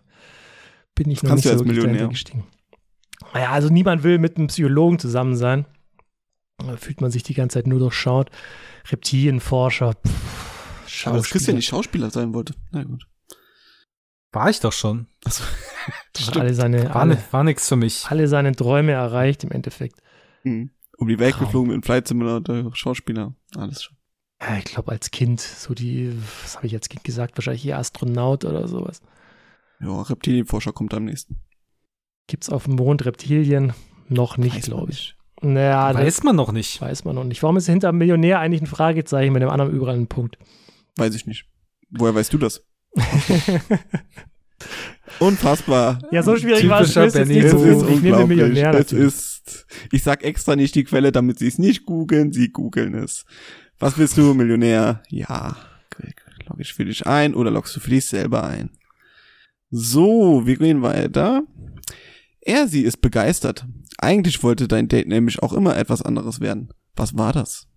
[0.93, 2.07] bin ich noch kannst nicht du so Millionär.
[2.07, 2.45] gestiegen.
[3.33, 5.65] Naja, also niemand will mit einem Psychologen zusammen sein.
[6.57, 8.29] Da fühlt man sich die ganze Zeit nur durchschaut.
[8.89, 11.55] Reptilienforscher, pff, Aber das Christian Schauspieler.
[11.57, 12.53] nicht Schauspieler sein wollte.
[12.71, 13.07] Na gut.
[14.35, 15.07] War ich doch schon.
[15.23, 15.43] Also,
[16.27, 18.05] Hat alle seine, War, alle, ne, war nix für mich.
[18.09, 20.01] alle seine Träume erreicht im Endeffekt.
[20.43, 20.71] Mhm.
[20.97, 21.45] Um die Welt Traum.
[21.45, 23.97] geflogen mit dem Flight Simulator, Schauspieler, alles schon.
[24.41, 27.77] Ja, ich glaube, als Kind, so die, was habe ich als Kind gesagt, wahrscheinlich eher
[27.79, 29.01] Astronaut oder sowas.
[29.79, 31.41] Ja, Reptilienforscher kommt am nächsten.
[32.27, 33.73] Gibt's auf dem Mond Reptilien?
[34.07, 35.15] Noch nicht, glaube ich.
[35.41, 35.53] nicht.
[35.53, 36.79] Naja, das Weiß man noch nicht.
[36.81, 37.41] weiß man noch nicht.
[37.43, 40.37] Warum ist hinter dem Millionär eigentlich ein Fragezeichen, mit dem anderen überall ein Punkt?
[40.95, 41.45] Weiß ich nicht.
[41.89, 42.65] Woher weißt du das?
[45.19, 46.01] Unfassbar.
[46.11, 47.93] ja, so schwierig war es jetzt nicht Es zu wissen.
[47.93, 48.25] Ich nehme.
[48.25, 52.51] Millionär Es ist, ich sag extra nicht die Quelle, damit sie es nicht googeln, sie
[52.51, 53.25] googeln es.
[53.79, 55.03] Was willst du, Millionär?
[55.09, 55.55] Ja,
[56.47, 58.71] logge ich für dich ein oder loggst du für dich selber ein?
[59.69, 61.43] So, wir gehen weiter.
[62.41, 63.65] Er, sie ist begeistert.
[63.97, 66.69] Eigentlich wollte dein Date nämlich auch immer etwas anderes werden.
[66.95, 67.67] Was war das?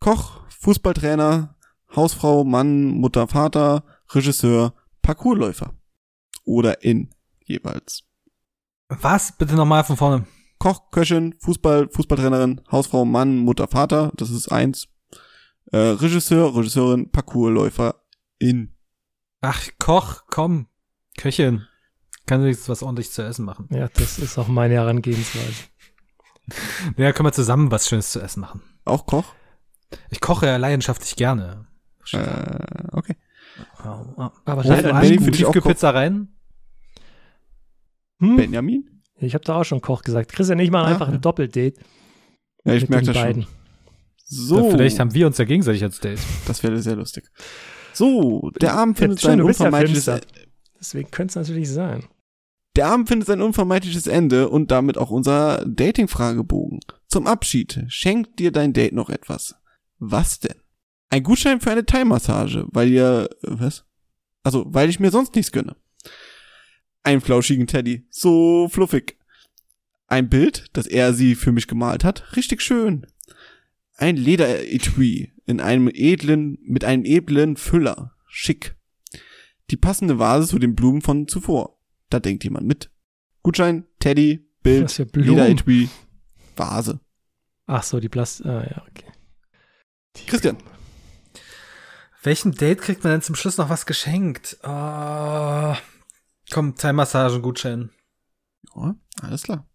[0.00, 1.56] Koch, Fußballtrainer,
[1.94, 5.74] Hausfrau, Mann, Mutter, Vater, Regisseur, Parkourläufer.
[6.44, 7.10] Oder in
[7.44, 8.04] jeweils.
[8.88, 9.36] Was?
[9.36, 10.26] Bitte nochmal von vorne.
[10.58, 14.88] Koch, Köchin, Fußball, Fußballtrainerin, Hausfrau, Mann, Mutter, Vater, das ist eins.
[15.72, 18.02] Äh, Regisseur, Regisseurin, Parkourläufer,
[18.38, 18.76] in.
[19.40, 20.66] Ach, Koch, komm.
[21.16, 21.66] Köchin.
[22.26, 23.68] Kann wenigstens was ordentlich zu essen machen.
[23.70, 25.64] Ja, das ist auch meine Herangehensweise.
[26.96, 28.62] Ja, können wir zusammen was Schönes zu essen machen.
[28.84, 29.34] Auch Koch?
[30.10, 31.66] Ich koche ja leidenschaftlich gerne.
[32.12, 33.16] Äh, okay.
[33.84, 36.28] Aber Aber Oh, leider Benny für Tiefkühlpizza rein?
[38.20, 38.36] Hm?
[38.36, 39.02] Benjamin?
[39.16, 40.32] Ich habe da auch schon Koch gesagt.
[40.32, 41.14] Christian, ich mache Ah, einfach ja.
[41.14, 41.74] ein Doppeldate
[42.64, 43.42] Ja, ich merke das beiden.
[43.42, 43.52] schon.
[44.24, 46.20] So, Vielleicht haben wir uns ja gegenseitig als Date.
[46.46, 47.28] das wäre sehr lustig.
[47.92, 50.30] So, der Abend Ja, findet sein ja unvermeidliches Filmstar.
[50.78, 52.04] Deswegen könnte es natürlich sein.
[52.76, 56.78] Der Abend findet sein unvermeidliches Ende und damit auch unser Dating-Fragebogen.
[57.08, 59.56] Zum Abschied schenkt dir dein Date noch etwas.
[59.98, 60.54] Was denn?
[61.10, 63.84] Ein Gutschein für eine Thai-Massage, weil ihr, was?
[64.42, 65.76] Also, weil ich mir sonst nichts gönne.
[67.02, 69.18] Einen flauschigen Teddy, so fluffig.
[70.06, 73.06] Ein Bild, das er sie für mich gemalt hat, richtig schön.
[73.96, 78.76] Ein Lederetui in einem edlen, mit einem edlen Füller, schick.
[79.70, 81.78] Die passende Vase zu den Blumen von zuvor.
[82.08, 82.90] Da denkt jemand mit.
[83.42, 85.30] Gutschein, Teddy, Bild, Blumen.
[85.30, 85.88] Lederetui,
[86.56, 87.00] Vase.
[87.66, 88.44] Ach so, die Plast...
[88.44, 89.06] Ah, ja, okay.
[90.16, 90.56] Die- Christian.
[92.22, 94.58] Welchem Date kriegt man denn zum Schluss noch was geschenkt?
[94.62, 95.76] Ah,
[96.50, 97.90] komm, Thai-Massagen-Gutschein.
[98.76, 99.66] Ja, alles klar.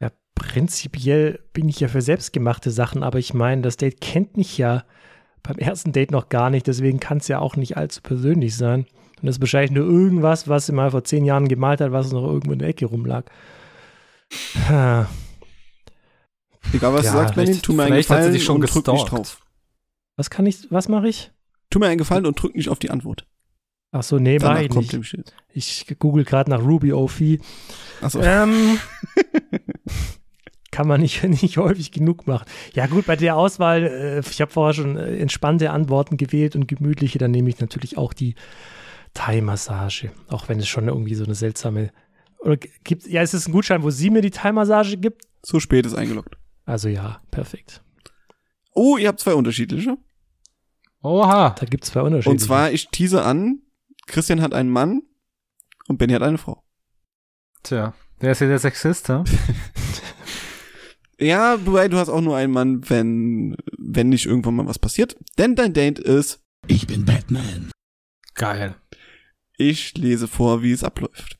[0.00, 4.58] Ja, prinzipiell bin ich ja für selbstgemachte Sachen, aber ich meine, das Date kennt mich
[4.58, 4.84] ja
[5.44, 8.86] beim ersten Date noch gar nicht, deswegen kann es ja auch nicht allzu persönlich sein.
[9.20, 12.10] Und das ist wahrscheinlich nur irgendwas, was sie mal vor zehn Jahren gemalt hat, was
[12.12, 13.24] noch irgendwo in der Ecke rumlag.
[14.68, 15.08] Ha.
[16.72, 18.44] Egal was Ja, du sagst, Benny, vielleicht- tu mir einen vielleicht hat sie Gefallen dich
[18.44, 19.10] schon und drück nicht gestalkt.
[19.12, 19.40] drauf.
[20.16, 21.30] Was kann ich, was mache ich?
[21.74, 23.26] Tu mir einen Gefallen und drück nicht auf die Antwort.
[23.90, 25.34] Ach so, nee, mach Danach ich kommt nicht.
[25.52, 27.40] Ich google gerade nach Ruby OFI.
[28.00, 28.22] Achso.
[28.22, 28.78] Ähm,
[30.70, 32.46] kann man nicht, nicht häufig genug machen.
[32.74, 36.68] Ja gut, bei der Auswahl, äh, ich habe vorher schon äh, entspannte Antworten gewählt und
[36.68, 38.36] gemütliche, dann nehme ich natürlich auch die
[39.12, 40.12] Thai-Massage.
[40.28, 41.90] Auch wenn es schon irgendwie so eine seltsame,
[42.38, 45.24] oder gibt, ja, es ist ein Gutschein, wo sie mir die Thai-Massage gibt.
[45.42, 46.36] So spät ist eingeloggt.
[46.66, 47.82] Also ja, perfekt.
[48.74, 49.98] Oh, ihr habt zwei unterschiedliche.
[51.04, 51.50] Oha.
[51.50, 52.30] Da gibt es zwei Unterschiede.
[52.30, 53.60] Und zwar, ich tease an,
[54.06, 55.02] Christian hat einen Mann
[55.86, 56.64] und Benny hat eine Frau.
[57.62, 59.22] Tja, wer ist hier der Sexist, hä?
[61.20, 65.16] Ja, wobei du hast auch nur einen Mann, wenn, wenn nicht irgendwann mal was passiert.
[65.38, 67.70] Denn dein Date ist, Ich bin Batman.
[68.34, 68.74] Geil.
[69.56, 71.38] ich lese vor, wie es abläuft.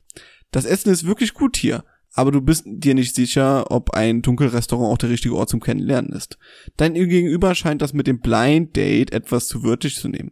[0.53, 1.85] Das Essen ist wirklich gut hier,
[2.15, 6.13] aber du bist dir nicht sicher, ob ein Dunkelrestaurant auch der richtige Ort zum Kennenlernen
[6.13, 6.39] ist.
[6.77, 10.31] Dein Gegenüber scheint das mit dem Blind Date etwas zu wörtlich zu nehmen.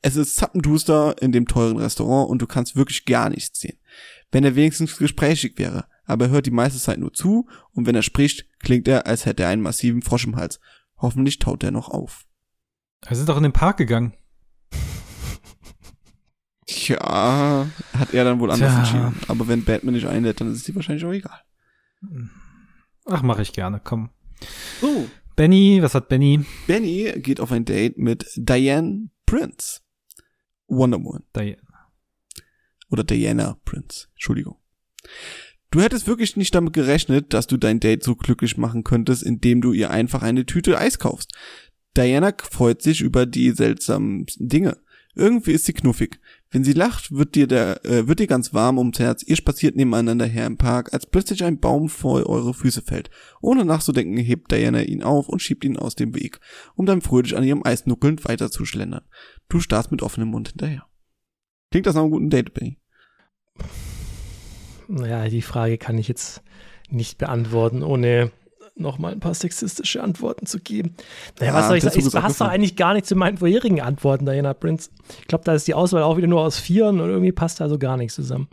[0.00, 3.78] Es ist zappenduster in dem teuren Restaurant und du kannst wirklich gar nichts sehen.
[4.30, 7.94] Wenn er wenigstens gesprächig wäre, aber er hört die meiste Zeit nur zu und wenn
[7.94, 10.60] er spricht, klingt er, als hätte er einen massiven Frosch im Hals.
[10.98, 12.26] Hoffentlich taut er noch auf.
[13.06, 14.14] Wir sind doch in den Park gegangen.
[16.66, 18.78] Tja, hat er dann wohl anders Tja.
[18.80, 19.20] entschieden.
[19.28, 21.40] Aber wenn Batman nicht einlädt, dann ist es dir wahrscheinlich auch egal.
[23.06, 24.10] Ach, mache ich gerne, komm.
[24.80, 26.44] So, Benny, was hat Benny?
[26.66, 29.80] Benny geht auf ein Date mit Diane Prince.
[30.68, 31.24] Wonder Woman.
[31.32, 31.42] Da,
[32.90, 34.08] Oder Diana Prince.
[34.12, 34.56] Entschuldigung.
[35.70, 39.60] Du hättest wirklich nicht damit gerechnet, dass du dein Date so glücklich machen könntest, indem
[39.60, 41.32] du ihr einfach eine Tüte Eis kaufst.
[41.96, 44.78] Diana freut sich über die seltsamen Dinge.
[45.14, 46.20] Irgendwie ist sie knuffig.
[46.50, 49.22] Wenn sie lacht, wird dir der, äh, wird dir ganz warm ums Herz.
[49.22, 53.10] Ihr spaziert nebeneinander her im Park, als plötzlich ein Baum vor eure Füße fällt.
[53.40, 56.40] Ohne nachzudenken hebt Diana ihn auf und schiebt ihn aus dem Weg,
[56.74, 59.04] um dann fröhlich an ihrem Eis nuckelnd weiter zu schlendern.
[59.48, 60.86] Du starrst mit offenem Mund hinterher.
[61.70, 62.78] Klingt das nach einem guten Date, Benny?
[64.88, 66.42] Naja, die Frage kann ich jetzt
[66.90, 68.30] nicht beantworten, ohne
[68.76, 70.94] nochmal ein paar sexistische Antworten zu geben.
[71.38, 71.98] Naja, Ja, was soll ich sagen?
[71.98, 74.90] Ist passt doch eigentlich gar nicht zu meinen vorherigen Antworten, Diana Prince.
[75.20, 77.78] Ich glaube, da ist die Auswahl auch wieder nur aus Vieren und irgendwie passt also
[77.78, 78.48] gar nichts zusammen.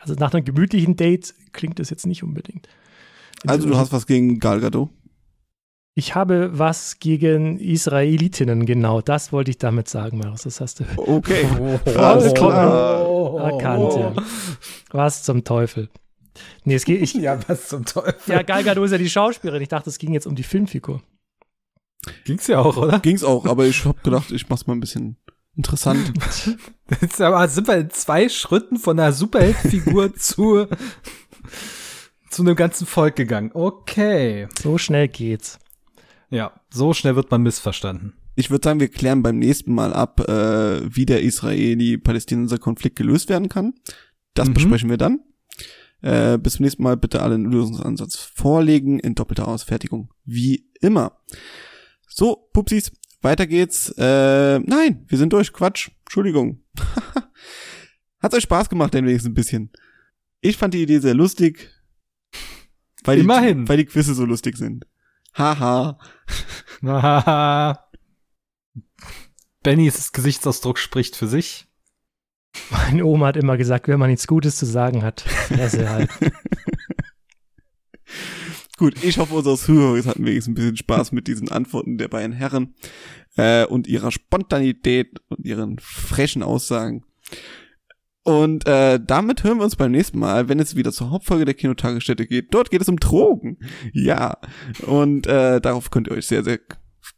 [0.00, 2.68] Also nach einem gemütlichen Date klingt das jetzt nicht unbedingt.
[3.46, 4.88] Also du hast was gegen Gal Gadot?
[5.96, 9.00] Ich habe was gegen Israelitinnen, genau.
[9.00, 10.42] Das wollte ich damit sagen, Marius.
[10.42, 11.46] Das hast du Okay.
[11.60, 13.38] Oh, Alles klar.
[13.52, 13.94] erkannt.
[13.94, 14.12] Ja.
[14.90, 15.88] Was zum Teufel.
[16.64, 17.00] Nee, es geht.
[17.02, 18.14] Ich, Ja, was zum Teufel.
[18.34, 19.62] ja, Gal Gadot ist ja die Schauspielerin.
[19.62, 21.02] Ich dachte, es ging jetzt um die Filmfigur.
[22.24, 22.98] Ging's ja auch, oder?
[23.00, 25.16] Ging's auch, aber ich hab gedacht, ich mach's mal ein bisschen
[25.56, 26.12] interessant.
[27.00, 30.66] Jetzt aber sind wir in zwei Schritten von einer Superheldenfigur zu,
[32.30, 33.52] zu einem ganzen Volk gegangen.
[33.54, 34.48] Okay.
[34.60, 35.58] So schnell geht's.
[36.28, 38.14] Ja, so schnell wird man missverstanden.
[38.34, 43.48] Ich würde sagen, wir klären beim nächsten Mal ab, äh, wie der Israeli-Palästinenser-Konflikt gelöst werden
[43.48, 43.74] kann.
[44.34, 44.54] Das Mhm.
[44.54, 45.20] besprechen wir dann.
[46.04, 50.12] Äh, bis zum nächsten Mal bitte alle einen Lösungsansatz vorlegen in doppelter Ausfertigung.
[50.26, 51.18] Wie immer.
[52.06, 52.92] So, Pupsis,
[53.22, 53.88] weiter geht's.
[53.96, 55.54] Äh, nein, wir sind durch.
[55.54, 55.88] Quatsch.
[56.00, 56.62] Entschuldigung.
[58.20, 59.72] Hat's euch Spaß gemacht, denn wenigstens ein bisschen.
[60.42, 61.70] Ich fand die Idee sehr lustig.
[63.04, 63.64] Weil Immerhin.
[63.64, 64.86] Die, weil die Quizze so lustig sind.
[65.32, 65.98] Haha.
[66.84, 67.82] Haha.
[69.62, 71.66] Bennys Gesichtsausdruck spricht für sich.
[72.70, 76.10] Meine Oma hat immer gesagt, wenn man nichts Gutes zu sagen hat, Fresse halt.
[78.76, 82.32] Gut, ich hoffe, unsere Zuhörer hatten wenigstens ein bisschen Spaß mit diesen Antworten der beiden
[82.32, 82.74] Herren
[83.36, 87.04] äh, und ihrer Spontanität und ihren frechen Aussagen.
[88.24, 91.54] Und äh, damit hören wir uns beim nächsten Mal, wenn es wieder zur Hauptfolge der
[91.54, 92.52] Kinotagesstätte geht.
[92.52, 93.58] Dort geht es um Drogen.
[93.92, 94.38] Ja.
[94.86, 96.58] Und äh, darauf könnt ihr euch sehr, sehr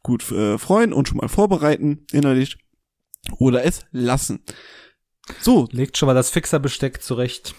[0.02, 2.58] gut äh, freuen und schon mal vorbereiten innerlich.
[3.38, 4.40] Oder es lassen.
[5.40, 7.54] So, Legt schon mal das Fixerbesteck zurecht.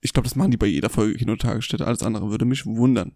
[0.00, 1.86] ich glaube, das machen die bei jeder Folge Kinotagesstätte.
[1.86, 3.12] Alles andere würde mich wundern.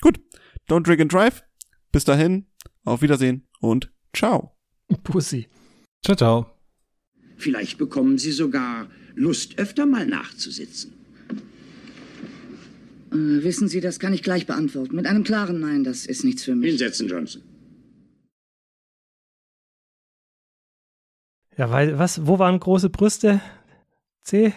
[0.00, 0.20] Gut,
[0.68, 1.42] don't drink and drive.
[1.92, 2.46] Bis dahin,
[2.84, 4.56] auf Wiedersehen und ciao.
[5.04, 5.48] Pussy.
[6.04, 6.50] Ciao, ciao.
[7.36, 10.92] Vielleicht bekommen Sie sogar Lust, öfter mal nachzusitzen.
[13.12, 14.96] Äh, wissen Sie, das kann ich gleich beantworten.
[14.96, 16.70] Mit einem klaren Nein, das ist nichts für mich.
[16.70, 17.42] Hinsetzen, Johnson.
[21.56, 23.40] Ja, weil, was, wo waren große Brüste?
[24.22, 24.54] C?